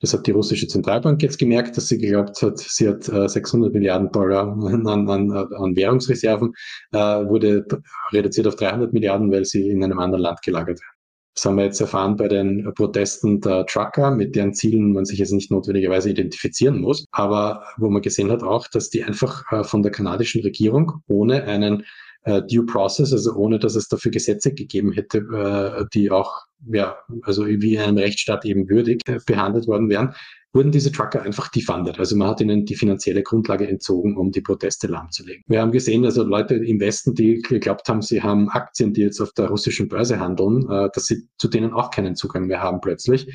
Das 0.00 0.12
hat 0.12 0.26
die 0.26 0.30
russische 0.30 0.68
Zentralbank 0.68 1.22
jetzt 1.22 1.38
gemerkt, 1.38 1.76
dass 1.76 1.88
sie 1.88 1.98
geglaubt 1.98 2.40
hat, 2.40 2.58
sie 2.58 2.88
hat 2.88 3.08
äh, 3.08 3.28
600 3.28 3.72
Milliarden 3.72 4.12
Dollar 4.12 4.46
an, 4.46 4.86
an, 4.86 5.30
an 5.30 5.76
Währungsreserven, 5.76 6.52
äh, 6.92 6.98
wurde 6.98 7.66
reduziert 8.12 8.46
auf 8.46 8.56
300 8.56 8.92
Milliarden, 8.92 9.30
weil 9.32 9.44
sie 9.44 9.68
in 9.68 9.82
einem 9.82 9.98
anderen 9.98 10.22
Land 10.22 10.42
gelagert 10.42 10.78
werden. 10.80 10.98
Das 11.34 11.44
haben 11.44 11.56
wir 11.56 11.66
jetzt 11.66 11.80
erfahren 11.80 12.16
bei 12.16 12.26
den 12.26 12.72
Protesten 12.74 13.40
der 13.40 13.64
Trucker, 13.66 14.10
mit 14.10 14.34
deren 14.34 14.54
Zielen 14.54 14.92
man 14.92 15.04
sich 15.04 15.20
jetzt 15.20 15.30
nicht 15.30 15.52
notwendigerweise 15.52 16.10
identifizieren 16.10 16.80
muss, 16.80 17.06
aber 17.12 17.62
wo 17.76 17.88
man 17.90 18.02
gesehen 18.02 18.32
hat 18.32 18.42
auch, 18.42 18.66
dass 18.66 18.90
die 18.90 19.04
einfach 19.04 19.44
äh, 19.52 19.62
von 19.62 19.84
der 19.84 19.92
kanadischen 19.92 20.42
Regierung 20.42 20.94
ohne 21.06 21.44
einen 21.44 21.84
äh, 22.28 22.42
Due 22.42 22.66
Process, 22.66 23.12
also 23.12 23.34
ohne 23.34 23.58
dass 23.58 23.74
es 23.74 23.88
dafür 23.88 24.10
Gesetze 24.10 24.52
gegeben 24.52 24.92
hätte, 24.92 25.18
äh, 25.18 25.84
die 25.94 26.10
auch, 26.10 26.44
ja, 26.66 26.96
also 27.22 27.46
wie 27.46 27.74
in 27.74 27.80
einem 27.80 27.98
Rechtsstaat 27.98 28.44
eben 28.44 28.68
würdig 28.68 29.00
äh, 29.06 29.18
behandelt 29.26 29.66
worden 29.66 29.88
wären, 29.88 30.14
wurden 30.52 30.72
diese 30.72 30.90
Trucker 30.90 31.22
einfach 31.22 31.48
defunded. 31.48 31.98
Also 31.98 32.16
man 32.16 32.28
hat 32.28 32.40
ihnen 32.40 32.64
die 32.64 32.74
finanzielle 32.74 33.22
Grundlage 33.22 33.68
entzogen, 33.68 34.16
um 34.16 34.32
die 34.32 34.40
Proteste 34.40 34.86
lahmzulegen. 34.86 35.44
Wir 35.46 35.60
haben 35.60 35.72
gesehen, 35.72 36.04
also 36.04 36.22
Leute 36.22 36.54
im 36.54 36.80
Westen, 36.80 37.14
die 37.14 37.42
geglaubt 37.42 37.88
haben, 37.88 38.02
sie 38.02 38.22
haben 38.22 38.48
Aktien, 38.48 38.92
die 38.92 39.02
jetzt 39.02 39.20
auf 39.20 39.32
der 39.32 39.48
russischen 39.48 39.88
Börse 39.88 40.18
handeln, 40.18 40.68
äh, 40.70 40.88
dass 40.92 41.06
sie 41.06 41.28
zu 41.38 41.48
denen 41.48 41.72
auch 41.72 41.90
keinen 41.90 42.16
Zugang 42.16 42.46
mehr 42.46 42.62
haben 42.62 42.80
plötzlich 42.80 43.26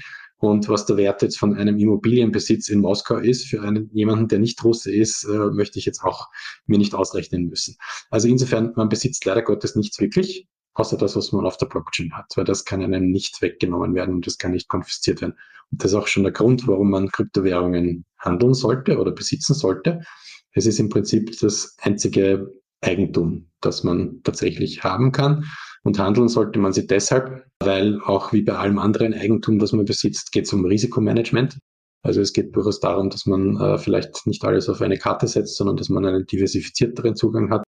und 0.44 0.68
was 0.68 0.86
der 0.86 0.98
Wert 0.98 1.22
jetzt 1.22 1.40
von 1.40 1.56
einem 1.56 1.78
Immobilienbesitz 1.78 2.70
in 2.70 2.80
Moskau 2.80 3.18
ist, 3.18 3.48
für 3.48 3.62
einen, 3.62 3.90
jemanden, 3.94 4.28
der 4.28 4.40
nicht 4.40 4.64
Russe 4.64 4.94
ist, 4.94 5.24
äh, 5.24 5.52
möchte 5.52 5.80
ich 5.80 5.86
jetzt 5.86 6.04
auch 6.04 6.28
mir 6.66 6.78
nicht 6.78 6.94
ausrechnen 6.94 7.48
müssen. 7.48 7.78
Also 8.10 8.28
insofern, 8.28 8.74
man 8.76 8.90
besitzt 8.90 9.24
leider 9.26 9.42
Gottes 9.42 9.76
nichts 9.76 10.00
wirklich, 10.00 10.48
außer 10.74 10.98
das, 10.98 11.16
was 11.16 11.32
man 11.32 11.46
auf 11.46 11.58
der 11.58 11.68
Blockchain 11.68 12.12
hat, 12.14 12.34
weil 12.36 12.46
das 12.46 12.66
kann 12.66 12.82
einem 12.82 13.10
nicht 13.10 13.42
weggenommen 13.42 13.96
werden 13.96 14.16
und 14.16 14.28
das 14.28 14.38
kann 14.38 14.52
nicht 14.52 14.68
konfisziert 14.68 15.22
werden. 15.22 15.36
Und 15.72 15.84
das 15.84 15.92
ist 15.92 15.98
auch 15.98 16.08
schon 16.08 16.24
der 16.24 16.34
Grund, 16.34 16.68
warum 16.68 16.90
man 16.90 17.10
Kryptowährungen 17.10 18.06
handeln 18.18 18.54
sollte 18.54 19.00
oder 19.00 19.12
besitzen 19.12 19.54
sollte. 19.54 20.02
Es 20.52 20.66
ist 20.66 20.80
im 20.80 20.90
Prinzip 20.90 21.40
das 21.40 21.76
einzige 21.82 22.52
Eigentum, 22.82 23.50
das 23.62 23.84
man 23.84 24.22
tatsächlich 24.24 24.84
haben 24.84 25.12
kann. 25.12 25.46
Und 25.86 26.00
handeln 26.00 26.30
sollte 26.30 26.60
man 26.60 26.72
sie 26.72 26.88
deshalb, 26.88 27.46
weil 27.60 28.00
auch 28.02 28.32
wie 28.32 28.42
bei 28.42 28.56
allem 28.56 28.80
anderen 28.80 29.14
Eigentum, 29.14 29.60
das 29.60 29.74
man 29.74 29.86
besitzt, 29.86 30.32
geht 30.32 30.46
es 30.46 30.54
um 30.54 30.66
Risikomanagement. 30.66 31.60
Also 32.04 32.22
es 32.22 32.34
geht 32.34 32.56
durchaus 32.56 32.80
darum, 32.80 33.10
dass 33.10 33.26
man 33.26 33.58
äh, 33.58 33.78
vielleicht 33.78 34.26
nicht 34.28 34.44
alles 34.44 34.70
auf 34.70 34.82
eine 34.82 34.98
Karte 34.98 35.28
setzt, 35.28 35.58
sondern 35.58 35.78
dass 35.78 35.90
man 35.90 36.06
einen 36.06 36.26
diversifizierteren 36.26 37.16
Zugang 37.16 37.50
hat, 37.50 37.64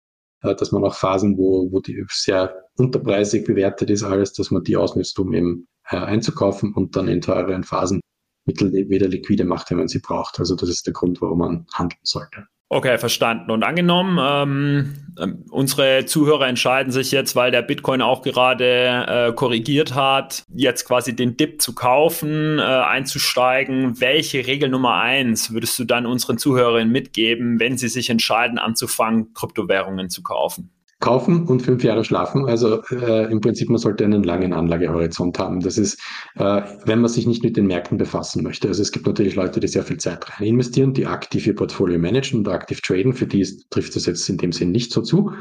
äh, 0.42 0.54
dass 0.54 0.72
man 0.72 0.84
auch 0.84 0.94
Phasen, 0.94 1.36
wo, 1.36 1.70
wo 1.70 1.80
die 1.80 2.04
sehr 2.10 2.54
unterpreisig 2.76 3.44
bewertet 3.44 3.90
ist, 3.90 4.02
alles, 4.02 4.32
dass 4.32 4.50
man 4.50 4.64
die 4.64 4.76
ausnutzt, 4.76 5.18
um 5.18 5.32
eben 5.32 5.66
äh, 5.88 5.96
einzukaufen 5.96 6.74
und 6.74 6.96
dann 6.96 7.08
in 7.08 7.20
teureren 7.20 7.64
Phasen 7.64 8.00
wieder 8.46 9.08
liquide 9.08 9.44
macht, 9.44 9.70
wenn 9.70 9.78
man 9.78 9.88
sie 9.88 10.00
braucht. 10.00 10.38
Also 10.40 10.56
das 10.56 10.68
ist 10.68 10.86
der 10.86 10.94
Grund, 10.94 11.20
warum 11.20 11.38
man 11.38 11.66
handeln 11.72 12.00
sollte. 12.02 12.46
Okay, 12.72 12.98
verstanden. 12.98 13.50
Und 13.50 13.64
angenommen, 13.64 14.16
ähm, 14.22 14.94
ähm, 15.20 15.44
unsere 15.50 16.06
Zuhörer 16.06 16.46
entscheiden 16.46 16.92
sich 16.92 17.10
jetzt, 17.10 17.34
weil 17.34 17.50
der 17.50 17.62
Bitcoin 17.62 18.00
auch 18.00 18.22
gerade 18.22 19.06
äh, 19.08 19.32
korrigiert 19.32 19.96
hat, 19.96 20.44
jetzt 20.54 20.86
quasi 20.86 21.16
den 21.16 21.36
Dip 21.36 21.60
zu 21.60 21.74
kaufen, 21.74 22.60
äh, 22.60 22.62
einzusteigen. 22.62 24.00
Welche 24.00 24.46
Regel 24.46 24.68
Nummer 24.68 24.94
eins 25.00 25.52
würdest 25.52 25.80
du 25.80 25.84
dann 25.84 26.06
unseren 26.06 26.38
Zuhörerinnen 26.38 26.92
mitgeben, 26.92 27.58
wenn 27.58 27.76
sie 27.76 27.88
sich 27.88 28.08
entscheiden, 28.08 28.56
anzufangen, 28.56 29.34
Kryptowährungen 29.34 30.08
zu 30.08 30.22
kaufen? 30.22 30.70
Kaufen 31.00 31.46
und 31.46 31.62
fünf 31.62 31.82
Jahre 31.82 32.04
schlafen. 32.04 32.46
Also 32.46 32.82
äh, 32.90 33.30
im 33.32 33.40
Prinzip, 33.40 33.68
man 33.70 33.78
sollte 33.78 34.04
einen 34.04 34.22
langen 34.22 34.52
Anlagehorizont 34.52 35.38
haben. 35.38 35.60
Das 35.60 35.78
ist, 35.78 35.98
äh, 36.36 36.62
wenn 36.84 37.00
man 37.00 37.08
sich 37.08 37.26
nicht 37.26 37.42
mit 37.42 37.56
den 37.56 37.66
Märkten 37.66 37.96
befassen 37.96 38.42
möchte. 38.42 38.68
Also 38.68 38.82
es 38.82 38.92
gibt 38.92 39.06
natürlich 39.06 39.34
Leute, 39.34 39.60
die 39.60 39.68
sehr 39.68 39.82
viel 39.82 39.96
Zeit 39.96 40.28
rein 40.30 40.46
investieren, 40.46 40.92
die 40.92 41.06
aktiv 41.06 41.46
ihr 41.46 41.54
Portfolio 41.54 41.98
managen 41.98 42.40
und 42.40 42.48
aktiv 42.48 42.82
traden. 42.82 43.14
Für 43.14 43.26
die 43.26 43.40
ist, 43.40 43.70
trifft 43.70 43.96
das 43.96 44.06
jetzt 44.06 44.28
in 44.28 44.36
dem 44.36 44.52
Sinn 44.52 44.72
nicht 44.72 44.92
so 44.92 45.00
zu. 45.00 45.32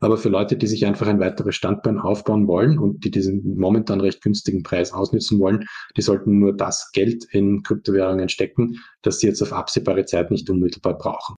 Aber 0.00 0.16
für 0.16 0.30
Leute, 0.30 0.56
die 0.56 0.66
sich 0.66 0.86
einfach 0.86 1.06
ein 1.06 1.20
weiteres 1.20 1.54
Standbein 1.54 1.98
aufbauen 1.98 2.48
wollen 2.48 2.78
und 2.78 3.04
die 3.04 3.10
diesen 3.10 3.56
momentan 3.58 4.00
recht 4.00 4.22
günstigen 4.22 4.62
Preis 4.62 4.92
ausnutzen 4.92 5.38
wollen, 5.38 5.64
die 5.96 6.02
sollten 6.02 6.38
nur 6.38 6.56
das 6.56 6.90
Geld 6.92 7.24
in 7.30 7.62
Kryptowährungen 7.62 8.30
stecken, 8.30 8.78
das 9.02 9.18
sie 9.18 9.26
jetzt 9.26 9.42
auf 9.42 9.52
absehbare 9.52 10.06
Zeit 10.06 10.30
nicht 10.30 10.48
unmittelbar 10.48 10.96
brauchen. 10.96 11.36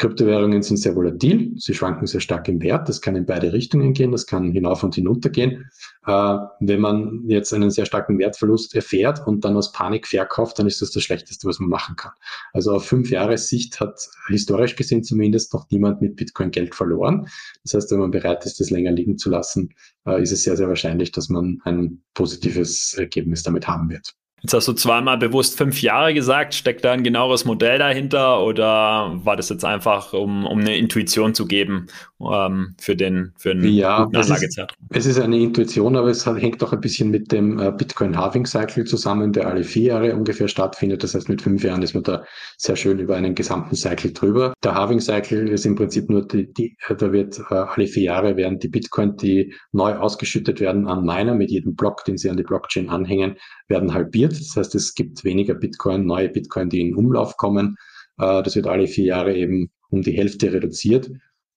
Kryptowährungen 0.00 0.62
sind 0.62 0.78
sehr 0.78 0.96
volatil, 0.96 1.52
sie 1.58 1.74
schwanken 1.74 2.06
sehr 2.06 2.22
stark 2.22 2.48
im 2.48 2.62
Wert, 2.62 2.88
das 2.88 3.02
kann 3.02 3.16
in 3.16 3.26
beide 3.26 3.52
Richtungen 3.52 3.92
gehen, 3.92 4.12
das 4.12 4.24
kann 4.24 4.50
hinauf 4.50 4.82
und 4.82 4.94
hinunter 4.94 5.28
gehen. 5.28 5.68
Äh, 6.06 6.36
wenn 6.60 6.80
man 6.80 7.24
jetzt 7.26 7.52
einen 7.52 7.68
sehr 7.68 7.84
starken 7.84 8.18
Wertverlust 8.18 8.74
erfährt 8.74 9.26
und 9.26 9.44
dann 9.44 9.58
aus 9.58 9.72
Panik 9.72 10.06
verkauft, 10.06 10.58
dann 10.58 10.66
ist 10.66 10.80
das 10.80 10.90
das 10.90 11.02
Schlechteste, 11.02 11.46
was 11.46 11.60
man 11.60 11.68
machen 11.68 11.96
kann. 11.96 12.12
Also 12.54 12.72
auf 12.72 12.86
fünf 12.86 13.10
Jahre 13.10 13.36
Sicht 13.36 13.78
hat 13.78 14.00
historisch 14.28 14.74
gesehen 14.74 15.04
zumindest 15.04 15.52
noch 15.52 15.66
niemand 15.68 16.00
mit 16.00 16.16
Bitcoin 16.16 16.50
Geld 16.50 16.74
verloren. 16.74 17.26
Das 17.64 17.74
heißt, 17.74 17.90
wenn 17.90 17.98
man 17.98 18.10
bereit 18.10 18.46
ist, 18.46 18.58
das 18.58 18.70
länger 18.70 18.92
liegen 18.92 19.18
zu 19.18 19.28
lassen, 19.28 19.74
äh, 20.06 20.22
ist 20.22 20.32
es 20.32 20.44
sehr, 20.44 20.56
sehr 20.56 20.68
wahrscheinlich, 20.68 21.12
dass 21.12 21.28
man 21.28 21.58
ein 21.64 22.02
positives 22.14 22.94
Ergebnis 22.94 23.42
damit 23.42 23.68
haben 23.68 23.90
wird. 23.90 24.14
Jetzt 24.42 24.54
hast 24.54 24.68
du 24.68 24.72
zweimal 24.72 25.18
bewusst 25.18 25.58
fünf 25.58 25.82
Jahre 25.82 26.14
gesagt. 26.14 26.54
Steckt 26.54 26.84
da 26.84 26.92
ein 26.92 27.04
genaueres 27.04 27.44
Modell 27.44 27.78
dahinter 27.78 28.42
oder 28.42 29.12
war 29.24 29.36
das 29.36 29.50
jetzt 29.50 29.64
einfach, 29.64 30.12
um, 30.12 30.46
um 30.46 30.60
eine 30.60 30.76
Intuition 30.76 31.34
zu 31.34 31.46
geben 31.46 31.88
ähm, 32.32 32.74
für 32.78 32.96
den 32.96 33.32
für 33.38 33.52
einen 33.52 33.64
ja, 33.64 34.04
guten 34.04 34.16
Anlagezeitraum? 34.16 34.76
Es, 34.90 35.06
es 35.06 35.16
ist 35.16 35.22
eine 35.22 35.38
Intuition, 35.38 35.96
aber 35.96 36.08
es 36.08 36.26
hängt 36.26 36.62
auch 36.62 36.72
ein 36.72 36.80
bisschen 36.80 37.10
mit 37.10 37.32
dem 37.32 37.58
äh, 37.58 37.72
Bitcoin 37.72 38.16
Halving 38.16 38.46
Cycle 38.46 38.84
zusammen, 38.84 39.32
der 39.32 39.46
alle 39.46 39.64
vier 39.64 39.84
Jahre 39.84 40.14
ungefähr 40.14 40.48
stattfindet. 40.48 41.02
Das 41.02 41.14
heißt, 41.14 41.28
mit 41.28 41.42
fünf 41.42 41.62
Jahren 41.62 41.82
ist 41.82 41.94
man 41.94 42.02
da 42.02 42.24
sehr 42.58 42.76
schön 42.76 42.98
über 42.98 43.16
einen 43.16 43.34
gesamten 43.34 43.74
Cycle 43.76 44.12
drüber. 44.12 44.52
Der 44.62 44.74
Halving 44.74 45.00
Cycle 45.00 45.48
ist 45.48 45.64
im 45.64 45.74
Prinzip 45.74 46.10
nur 46.10 46.26
die, 46.26 46.52
die 46.52 46.76
da 46.88 47.12
wird 47.12 47.38
äh, 47.50 47.54
alle 47.54 47.86
vier 47.86 48.04
Jahre 48.04 48.36
werden 48.36 48.58
die 48.58 48.68
Bitcoin, 48.68 49.16
die 49.16 49.54
neu 49.72 49.94
ausgeschüttet 49.94 50.60
werden 50.60 50.86
an 50.86 51.04
Miner 51.04 51.34
mit 51.34 51.50
jedem 51.50 51.74
Block, 51.74 52.04
den 52.04 52.18
sie 52.18 52.30
an 52.30 52.36
die 52.36 52.42
Blockchain 52.42 52.88
anhängen, 52.88 53.36
werden 53.68 53.94
halbiert. 53.94 54.32
Das 54.32 54.56
heißt, 54.56 54.74
es 54.74 54.94
gibt 54.94 55.24
weniger 55.24 55.54
Bitcoin, 55.54 56.06
neue 56.06 56.28
Bitcoin, 56.28 56.68
die 56.68 56.80
in 56.80 56.94
Umlauf 56.94 57.36
kommen. 57.36 57.76
Äh, 58.18 58.42
das 58.42 58.56
wird 58.56 58.66
alle 58.66 58.86
vier 58.86 59.06
Jahre 59.06 59.34
eben 59.34 59.70
um 59.90 60.02
die 60.02 60.12
Hälfte 60.12 60.52
reduziert. 60.52 61.10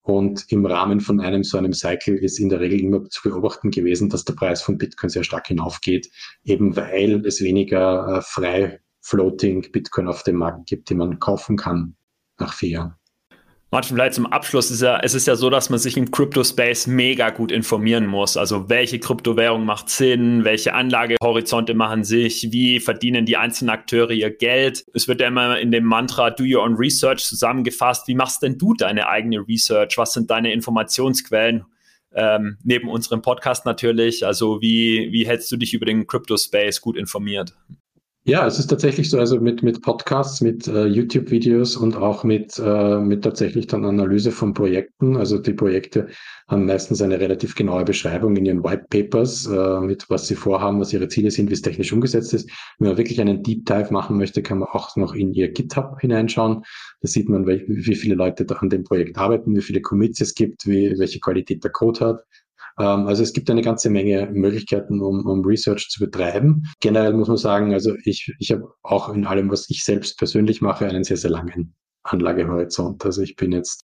Und 0.03 0.51
im 0.51 0.65
Rahmen 0.65 0.99
von 0.99 1.21
einem 1.21 1.43
so 1.43 1.57
einem 1.57 1.71
Cycle 1.73 2.17
ist 2.17 2.37
in 2.37 2.49
der 2.49 2.59
Regel 2.59 2.81
immer 2.81 3.09
zu 3.09 3.21
beobachten 3.23 3.71
gewesen, 3.71 4.09
dass 4.09 4.25
der 4.25 4.33
Preis 4.33 4.61
von 4.61 4.77
Bitcoin 4.77 5.09
sehr 5.09 5.23
stark 5.23 5.47
hinaufgeht, 5.47 6.09
eben 6.43 6.75
weil 6.75 7.25
es 7.25 7.41
weniger 7.41 8.17
äh, 8.17 8.21
frei 8.21 8.81
floating 9.01 9.71
Bitcoin 9.71 10.07
auf 10.09 10.23
dem 10.23 10.35
Markt 10.35 10.67
gibt, 10.67 10.89
die 10.89 10.95
man 10.95 11.19
kaufen 11.19 11.55
kann 11.55 11.95
nach 12.37 12.53
vier 12.53 12.69
Jahren. 12.69 12.95
Martin, 13.73 13.95
vielleicht 13.95 14.13
zum 14.13 14.27
Abschluss 14.27 14.69
ist 14.69 14.83
ja, 14.83 14.99
es 14.99 15.15
ist 15.15 15.25
ja 15.25 15.35
so, 15.35 15.49
dass 15.49 15.71
man 15.71 15.79
sich 15.79 15.97
im 15.97 16.11
Crypto-Space 16.11 16.85
mega 16.85 17.31
gut 17.31 17.51
informieren 17.51 18.05
muss. 18.05 18.37
Also 18.37 18.69
welche 18.69 18.99
Kryptowährung 18.99 19.65
macht 19.65 19.89
Sinn, 19.89 20.43
welche 20.43 20.75
Anlagehorizonte 20.75 21.73
machen 21.73 22.03
sich, 22.03 22.49
wie 22.51 22.79
verdienen 22.79 23.25
die 23.25 23.35
einzelnen 23.35 23.71
Akteure 23.71 24.11
ihr 24.11 24.29
Geld. 24.29 24.85
Es 24.93 25.07
wird 25.07 25.21
ja 25.21 25.27
immer 25.27 25.57
in 25.57 25.71
dem 25.71 25.85
Mantra 25.85 26.29
Do 26.29 26.43
Your 26.43 26.61
Own 26.61 26.75
Research 26.75 27.23
zusammengefasst. 27.23 28.07
Wie 28.07 28.13
machst 28.13 28.43
denn 28.43 28.59
du 28.59 28.75
deine 28.75 29.09
eigene 29.09 29.39
Research? 29.47 29.97
Was 29.97 30.13
sind 30.13 30.29
deine 30.29 30.53
Informationsquellen? 30.53 31.65
Ähm, 32.13 32.59
neben 32.63 32.87
unserem 32.87 33.23
Podcast 33.23 33.65
natürlich. 33.65 34.23
Also 34.23 34.61
wie, 34.61 35.11
wie 35.11 35.25
hältst 35.25 35.51
du 35.51 35.57
dich 35.57 35.73
über 35.73 35.87
den 35.87 36.05
Crypto-Space 36.05 36.79
gut 36.79 36.95
informiert? 36.95 37.55
Ja, 38.25 38.47
es 38.47 38.57
ist 38.57 38.67
tatsächlich 38.67 39.09
so, 39.09 39.19
also 39.19 39.41
mit, 39.41 39.63
mit 39.63 39.81
Podcasts, 39.81 40.39
mit 40.39 40.65
äh, 40.69 40.85
YouTube-Videos 40.85 41.75
und 41.75 41.97
auch 41.97 42.23
mit, 42.23 42.57
äh, 42.57 42.99
mit 42.99 43.21
tatsächlich 43.21 43.67
dann 43.67 43.83
Analyse 43.83 44.31
von 44.31 44.53
Projekten. 44.53 45.17
Also 45.17 45.37
die 45.39 45.51
Projekte 45.51 46.07
haben 46.47 46.65
meistens 46.65 47.01
eine 47.01 47.19
relativ 47.19 47.53
genaue 47.53 47.83
Beschreibung 47.83 48.37
in 48.37 48.45
ihren 48.45 48.63
White 48.63 48.85
Papers, 48.89 49.45
äh, 49.47 49.81
mit 49.81 50.09
was 50.09 50.25
sie 50.25 50.35
vorhaben, 50.35 50.79
was 50.79 50.93
ihre 50.93 51.09
Ziele 51.09 51.31
sind, 51.31 51.49
wie 51.49 51.53
es 51.53 51.61
technisch 51.63 51.91
umgesetzt 51.91 52.33
ist. 52.33 52.49
Wenn 52.79 52.87
man 52.87 52.97
wirklich 52.97 53.19
einen 53.19 53.43
Deep 53.43 53.65
Dive 53.65 53.91
machen 53.91 54.17
möchte, 54.17 54.41
kann 54.41 54.59
man 54.59 54.69
auch 54.69 54.95
noch 54.95 55.15
in 55.15 55.33
ihr 55.33 55.51
GitHub 55.51 55.99
hineinschauen. 55.99 56.63
Da 57.01 57.07
sieht 57.09 57.27
man, 57.27 57.45
wie, 57.45 57.95
viele 57.95 58.15
Leute 58.15 58.45
da 58.45 58.55
an 58.55 58.69
dem 58.69 58.85
Projekt 58.85 59.17
arbeiten, 59.17 59.53
wie 59.53 59.61
viele 59.61 59.81
Commits 59.81 60.21
es 60.21 60.33
gibt, 60.33 60.65
wie, 60.65 60.97
welche 60.97 61.19
Qualität 61.19 61.61
der 61.65 61.71
Code 61.71 61.99
hat. 61.99 62.23
Ähm, 62.79 63.07
also 63.07 63.23
es 63.23 63.33
gibt 63.33 63.49
eine 63.49 63.61
ganze 63.61 63.89
Menge 63.89 64.29
Möglichkeiten, 64.31 65.01
um, 65.01 65.25
um 65.25 65.45
Research 65.45 65.89
zu 65.89 65.99
betreiben. 65.99 66.63
Generell 66.79 67.13
muss 67.13 67.27
man 67.27 67.37
sagen, 67.37 67.73
also 67.73 67.95
ich, 68.03 68.33
ich 68.39 68.51
habe 68.51 68.73
auch 68.83 69.09
in 69.09 69.25
allem, 69.25 69.49
was 69.51 69.69
ich 69.69 69.83
selbst 69.83 70.17
persönlich 70.17 70.61
mache, 70.61 70.85
einen 70.87 71.03
sehr, 71.03 71.17
sehr 71.17 71.31
langen 71.31 71.75
Anlagehorizont. 72.03 73.05
Also 73.05 73.21
ich 73.21 73.35
bin 73.35 73.51
jetzt 73.51 73.83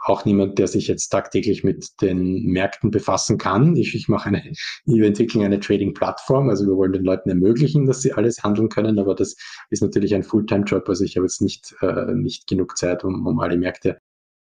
auch 0.00 0.24
niemand, 0.24 0.58
der 0.58 0.68
sich 0.68 0.86
jetzt 0.86 1.08
tagtäglich 1.08 1.64
mit 1.64 1.88
den 2.00 2.44
Märkten 2.44 2.90
befassen 2.90 3.36
kann. 3.36 3.76
Ich, 3.76 3.94
ich 3.94 4.08
mache 4.08 4.28
eine, 4.28 4.42
wir 4.86 5.06
entwickeln 5.06 5.44
eine 5.44 5.60
Trading-Plattform. 5.60 6.48
Also 6.48 6.66
wir 6.66 6.76
wollen 6.76 6.92
den 6.92 7.04
Leuten 7.04 7.28
ermöglichen, 7.28 7.86
dass 7.86 8.00
sie 8.00 8.12
alles 8.12 8.42
handeln 8.42 8.68
können, 8.68 8.98
aber 8.98 9.14
das 9.14 9.34
ist 9.70 9.82
natürlich 9.82 10.14
ein 10.14 10.22
Fulltime-Job. 10.22 10.88
Also 10.88 11.04
ich 11.04 11.16
habe 11.16 11.26
jetzt 11.26 11.42
nicht, 11.42 11.74
äh, 11.80 12.14
nicht 12.14 12.46
genug 12.46 12.78
Zeit, 12.78 13.04
um, 13.04 13.26
um 13.26 13.40
alle 13.40 13.56
Märkte 13.56 13.98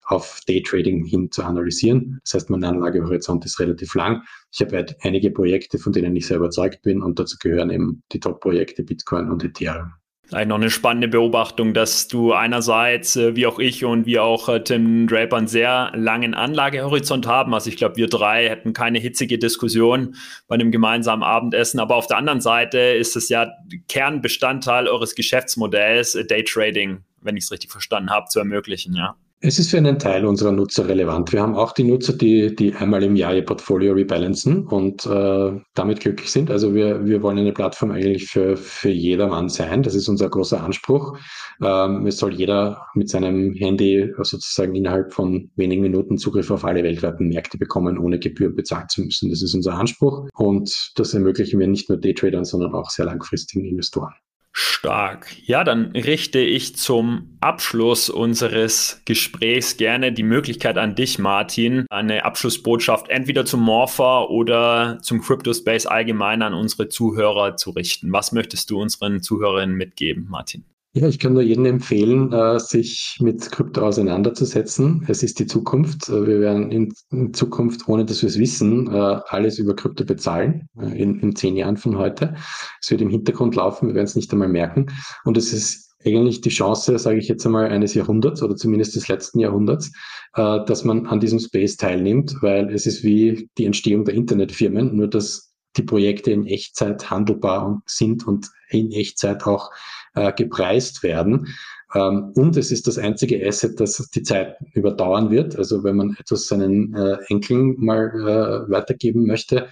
auf 0.07 0.41
Daytrading 0.49 1.05
hin 1.05 1.31
zu 1.31 1.43
analysieren. 1.43 2.19
Das 2.25 2.35
heißt, 2.35 2.51
mein 2.51 2.65
Anlagehorizont 2.65 3.45
ist 3.45 3.61
relativ 3.61 3.95
lang. 3.95 4.23
Ich 4.53 4.61
habe 4.61 4.77
halt 4.77 4.97
einige 5.03 5.31
Projekte, 5.31 5.79
von 5.79 5.93
denen 5.93 6.17
ich 6.17 6.27
sehr 6.27 6.39
überzeugt 6.39 6.83
bin 6.83 7.03
und 7.03 7.19
dazu 7.19 7.37
gehören 7.41 7.71
eben 7.71 8.03
die 8.13 8.21
Top-Projekte 8.21 8.83
Bitcoin 8.85 9.31
und 9.31 9.45
Ethereum. 9.45 9.93
Eigentlich 10.33 10.49
noch 10.49 10.57
eine 10.57 10.71
spannende 10.71 11.07
Beobachtung, 11.07 11.73
dass 11.73 12.09
du 12.09 12.33
einerseits, 12.33 13.15
äh, 13.15 13.37
wie 13.37 13.47
auch 13.47 13.61
ich 13.61 13.85
und 13.85 14.07
wie 14.07 14.19
auch 14.19 14.49
äh, 14.49 14.61
Tim 14.63 15.07
Draper, 15.07 15.37
einen 15.37 15.47
sehr 15.47 15.93
langen 15.95 16.35
Anlagehorizont 16.35 17.29
haben. 17.29 17.55
Also 17.55 17.71
ich 17.71 17.77
glaube, 17.77 17.95
wir 17.95 18.09
drei 18.09 18.49
hätten 18.49 18.73
keine 18.73 18.99
hitzige 18.99 19.39
Diskussion 19.39 20.17
bei 20.49 20.57
einem 20.57 20.73
gemeinsamen 20.73 21.23
Abendessen. 21.23 21.79
Aber 21.79 21.95
auf 21.95 22.09
der 22.09 22.17
anderen 22.17 22.41
Seite 22.41 22.79
ist 22.79 23.15
es 23.15 23.29
ja 23.29 23.53
Kernbestandteil 23.89 24.89
eures 24.89 25.15
Geschäftsmodells, 25.15 26.17
äh, 26.17 26.25
Daytrading, 26.25 27.05
wenn 27.21 27.37
ich 27.37 27.45
es 27.45 27.53
richtig 27.53 27.71
verstanden 27.71 28.11
habe, 28.11 28.27
zu 28.29 28.41
ermöglichen, 28.41 28.97
ja. 28.97 29.17
Es 29.47 29.61
ist 29.61 29.71
für 29.71 29.77
einen 29.77 30.01
Teil 30.01 30.27
unserer 30.27 30.51
Nutzer 30.51 30.89
relevant. 30.89 31.33
Wir 31.33 31.41
haben 31.41 31.55
auch 31.55 31.71
die 31.71 31.85
Nutzer, 31.85 32.15
die, 32.15 32.57
die 32.57 32.75
einmal 32.75 33.05
im 33.05 33.15
Jahr 33.15 33.33
ihr 33.33 33.45
Portfolio 33.45 33.93
rebalancen 33.93 34.67
und 34.67 35.07
äh, 35.07 35.53
damit 35.73 36.01
glücklich 36.01 36.33
sind. 36.33 36.51
Also 36.51 36.75
wir, 36.75 37.07
wir 37.07 37.23
wollen 37.23 37.39
eine 37.39 37.53
Plattform 37.53 37.93
eigentlich 37.93 38.27
für, 38.27 38.57
für 38.57 38.91
jedermann 38.91 39.49
sein. 39.49 39.85
Das 39.85 39.95
ist 39.95 40.09
unser 40.09 40.29
großer 40.31 40.61
Anspruch. 40.61 41.17
Ähm, 41.63 42.09
es 42.09 42.19
soll 42.19 42.35
jeder 42.35 42.89
mit 42.95 43.09
seinem 43.09 43.53
Handy 43.53 44.13
sozusagen 44.17 44.75
innerhalb 44.75 45.13
von 45.13 45.49
wenigen 45.55 45.83
Minuten 45.83 46.19
Zugriff 46.19 46.51
auf 46.51 46.65
alle 46.65 46.83
weltweiten 46.83 47.29
Märkte 47.29 47.57
bekommen, 47.57 47.99
ohne 47.99 48.19
Gebühren 48.19 48.57
bezahlen 48.57 48.89
zu 48.89 49.03
müssen. 49.03 49.31
Das 49.31 49.43
ist 49.43 49.55
unser 49.55 49.75
Anspruch 49.75 50.29
und 50.35 50.91
das 50.97 51.15
ermöglichen 51.15 51.61
wir 51.61 51.69
nicht 51.69 51.89
nur 51.89 51.99
Daytradern, 51.99 52.45
sondern 52.45 52.75
auch 52.75 52.91
sehr 52.91 53.05
langfristigen 53.05 53.65
Investoren. 53.65 54.13
Stark. 54.59 55.37
Ja, 55.45 55.65
dann 55.65 55.91
richte 55.93 56.39
ich 56.39 56.77
zum 56.77 57.37
Abschluss 57.41 58.09
unseres 58.09 59.03
Gesprächs 59.05 59.77
gerne 59.77 60.13
die 60.13 60.23
Möglichkeit 60.23 60.79
an 60.79 60.95
dich, 60.95 61.19
Martin, 61.19 61.85
eine 61.91 62.25
Abschlussbotschaft 62.25 63.11
entweder 63.11 63.45
zum 63.45 63.61
Morpher 63.61 64.31
oder 64.31 64.99
zum 65.03 65.21
Cryptospace 65.21 65.85
allgemein 65.85 66.41
an 66.41 66.55
unsere 66.55 66.89
Zuhörer 66.89 67.57
zu 67.57 67.69
richten. 67.73 68.11
Was 68.13 68.33
möchtest 68.33 68.71
du 68.71 68.81
unseren 68.81 69.21
Zuhörerinnen 69.23 69.77
mitgeben, 69.77 70.27
Martin? 70.31 70.65
Ja, 70.97 71.07
ich 71.09 71.19
kann 71.19 71.35
nur 71.35 71.43
jedem 71.43 71.67
empfehlen, 71.67 72.33
äh, 72.33 72.59
sich 72.59 73.19
mit 73.21 73.53
Krypto 73.53 73.83
auseinanderzusetzen. 73.83 75.05
Es 75.09 75.23
ist 75.23 75.39
die 75.39 75.47
Zukunft. 75.47 76.09
Äh, 76.09 76.27
wir 76.27 76.41
werden 76.41 76.73
in, 76.73 77.35
Zukunft, 77.35 77.87
ohne 77.87 78.07
dass 78.07 78.23
wir 78.23 78.31
es 78.31 78.39
wissen, 78.39 78.91
äh, 78.91 79.21
alles 79.29 79.59
über 79.59 79.77
Krypto 79.77 80.07
bezahlen, 80.07 80.71
in, 80.75 81.21
in 81.21 81.37
zehn 81.37 81.55
Jahren 81.55 81.77
von 81.77 81.99
heute. 81.99 82.35
Es 82.81 82.91
wird 82.91 83.03
im 83.03 83.11
Hintergrund 83.11 83.57
laufen, 83.57 83.89
wir 83.89 83.95
werden 83.95 84.07
es 84.07 84.17
nicht 84.17 84.33
einmal 84.33 84.49
merken. 84.49 84.87
Und 85.25 85.37
es 85.37 85.53
ist 85.53 85.93
eigentlich 86.03 86.41
die 86.41 86.49
Chance, 86.49 86.99
sage 86.99 87.19
ich 87.19 87.29
jetzt 87.29 87.45
einmal, 87.45 87.67
eines 87.69 87.93
Jahrhunderts 87.93 88.43
oder 88.43 88.57
zumindest 88.57 88.97
des 88.97 89.09
letzten 89.09 89.41
Jahrhunderts, 89.41 89.91
dass 90.35 90.85
man 90.85 91.07
an 91.07 91.19
diesem 91.19 91.41
Space 91.41 91.77
teilnimmt, 91.77 92.37
weil 92.43 92.73
es 92.73 92.87
ist 92.87 93.03
wie 93.03 93.51
die 93.59 93.65
Entstehung 93.65 94.05
der 94.05 94.15
Internetfirmen, 94.15 94.95
nur 94.95 95.09
dass 95.09 95.53
die 95.77 95.83
Projekte 95.83 96.31
in 96.31 96.47
Echtzeit 96.47 97.11
handelbar 97.11 97.83
sind 97.87 98.27
und 98.27 98.49
in 98.71 98.93
Echtzeit 98.93 99.47
auch 99.47 99.71
äh, 100.17 100.33
gepreist 100.33 101.03
werden. 101.03 101.55
Ähm, 101.95 102.33
und 102.35 102.57
es 102.57 102.73
ist 102.73 102.87
das 102.87 102.99
einzige 102.99 103.47
Asset, 103.47 103.79
das 103.79 103.97
die 104.15 104.23
Zeit 104.23 104.57
überdauern 104.75 105.31
wird. 105.31 105.57
Also 105.57 105.85
wenn 105.85 105.97
man 105.97 106.17
etwas 106.19 106.49
seinen 106.49 106.95
äh, 106.95 107.19
Enkeln 107.29 107.77
mal 107.79 108.09
äh, 108.09 108.71
weitergeben 108.71 109.27
möchte, 109.27 109.69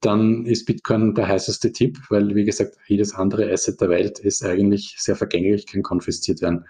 dann 0.00 0.46
ist 0.46 0.64
Bitcoin 0.64 1.14
der 1.14 1.28
heißeste 1.28 1.72
Tipp, 1.72 1.98
weil, 2.08 2.34
wie 2.34 2.44
gesagt, 2.44 2.76
jedes 2.86 3.14
andere 3.14 3.50
Asset 3.52 3.80
der 3.80 3.88
Welt 3.90 4.20
ist 4.20 4.44
eigentlich 4.44 4.94
sehr 4.98 5.16
vergänglich, 5.16 5.66
kann 5.66 5.82
konfisziert 5.82 6.40
werden 6.40 6.64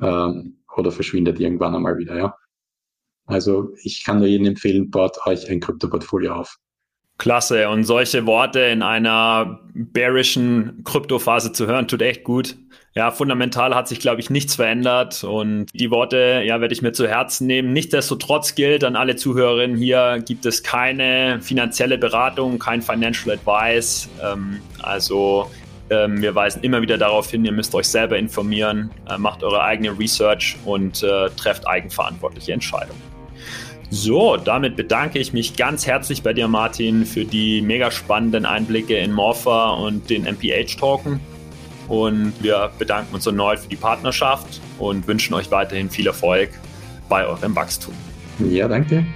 ähm, 0.00 0.58
oder 0.76 0.92
verschwindet 0.92 1.40
irgendwann 1.40 1.74
einmal 1.74 1.96
wieder, 1.98 2.16
ja. 2.16 2.36
Also 3.24 3.74
ich 3.82 4.04
kann 4.04 4.18
nur 4.18 4.28
jedem 4.28 4.46
empfehlen, 4.46 4.90
baut 4.90 5.18
euch 5.26 5.50
ein 5.50 5.58
Krypto-Portfolio 5.60 6.34
auf. 6.34 6.58
Klasse. 7.18 7.68
Und 7.68 7.84
solche 7.84 8.26
Worte 8.26 8.60
in 8.60 8.82
einer 8.82 9.60
bearischen 9.74 10.82
Kryptophase 10.84 11.52
zu 11.52 11.66
hören, 11.66 11.88
tut 11.88 12.02
echt 12.02 12.24
gut. 12.24 12.56
Ja, 12.94 13.10
fundamental 13.10 13.74
hat 13.74 13.88
sich, 13.88 14.00
glaube 14.00 14.20
ich, 14.20 14.30
nichts 14.30 14.54
verändert. 14.54 15.22
Und 15.22 15.66
die 15.74 15.90
Worte, 15.90 16.42
ja, 16.46 16.60
werde 16.60 16.72
ich 16.72 16.80
mir 16.80 16.92
zu 16.92 17.06
Herzen 17.06 17.46
nehmen. 17.46 17.74
Nichtsdestotrotz 17.74 18.54
gilt 18.54 18.84
an 18.84 18.96
alle 18.96 19.16
Zuhörerinnen, 19.16 19.76
hier 19.76 20.22
gibt 20.24 20.46
es 20.46 20.62
keine 20.62 21.40
finanzielle 21.42 21.98
Beratung, 21.98 22.58
kein 22.58 22.80
Financial 22.80 23.34
Advice. 23.36 24.08
Ähm, 24.22 24.60
also 24.82 25.50
ähm, 25.90 26.22
wir 26.22 26.34
weisen 26.34 26.62
immer 26.62 26.80
wieder 26.80 26.96
darauf 26.96 27.30
hin, 27.30 27.44
ihr 27.44 27.52
müsst 27.52 27.74
euch 27.74 27.86
selber 27.86 28.18
informieren, 28.18 28.90
äh, 29.08 29.18
macht 29.18 29.42
eure 29.42 29.62
eigene 29.62 29.96
Research 29.98 30.56
und 30.64 31.02
äh, 31.02 31.28
trefft 31.36 31.66
eigenverantwortliche 31.68 32.52
Entscheidungen. 32.52 33.15
So, 33.90 34.36
damit 34.36 34.76
bedanke 34.76 35.18
ich 35.18 35.32
mich 35.32 35.56
ganz 35.56 35.86
herzlich 35.86 36.22
bei 36.22 36.32
dir, 36.32 36.48
Martin, 36.48 37.06
für 37.06 37.24
die 37.24 37.62
mega 37.62 37.90
spannenden 37.90 38.44
Einblicke 38.44 38.96
in 38.96 39.12
Morpha 39.12 39.70
und 39.70 40.10
den 40.10 40.24
MPH-Token. 40.24 41.20
Und 41.88 42.32
wir 42.40 42.70
bedanken 42.78 43.14
uns 43.14 43.26
erneut 43.26 43.60
für 43.60 43.68
die 43.68 43.76
Partnerschaft 43.76 44.60
und 44.78 45.06
wünschen 45.06 45.34
euch 45.34 45.50
weiterhin 45.50 45.88
viel 45.88 46.06
Erfolg 46.08 46.50
bei 47.08 47.24
eurem 47.24 47.54
Wachstum. 47.54 47.94
Ja, 48.40 48.66
danke. 48.66 49.06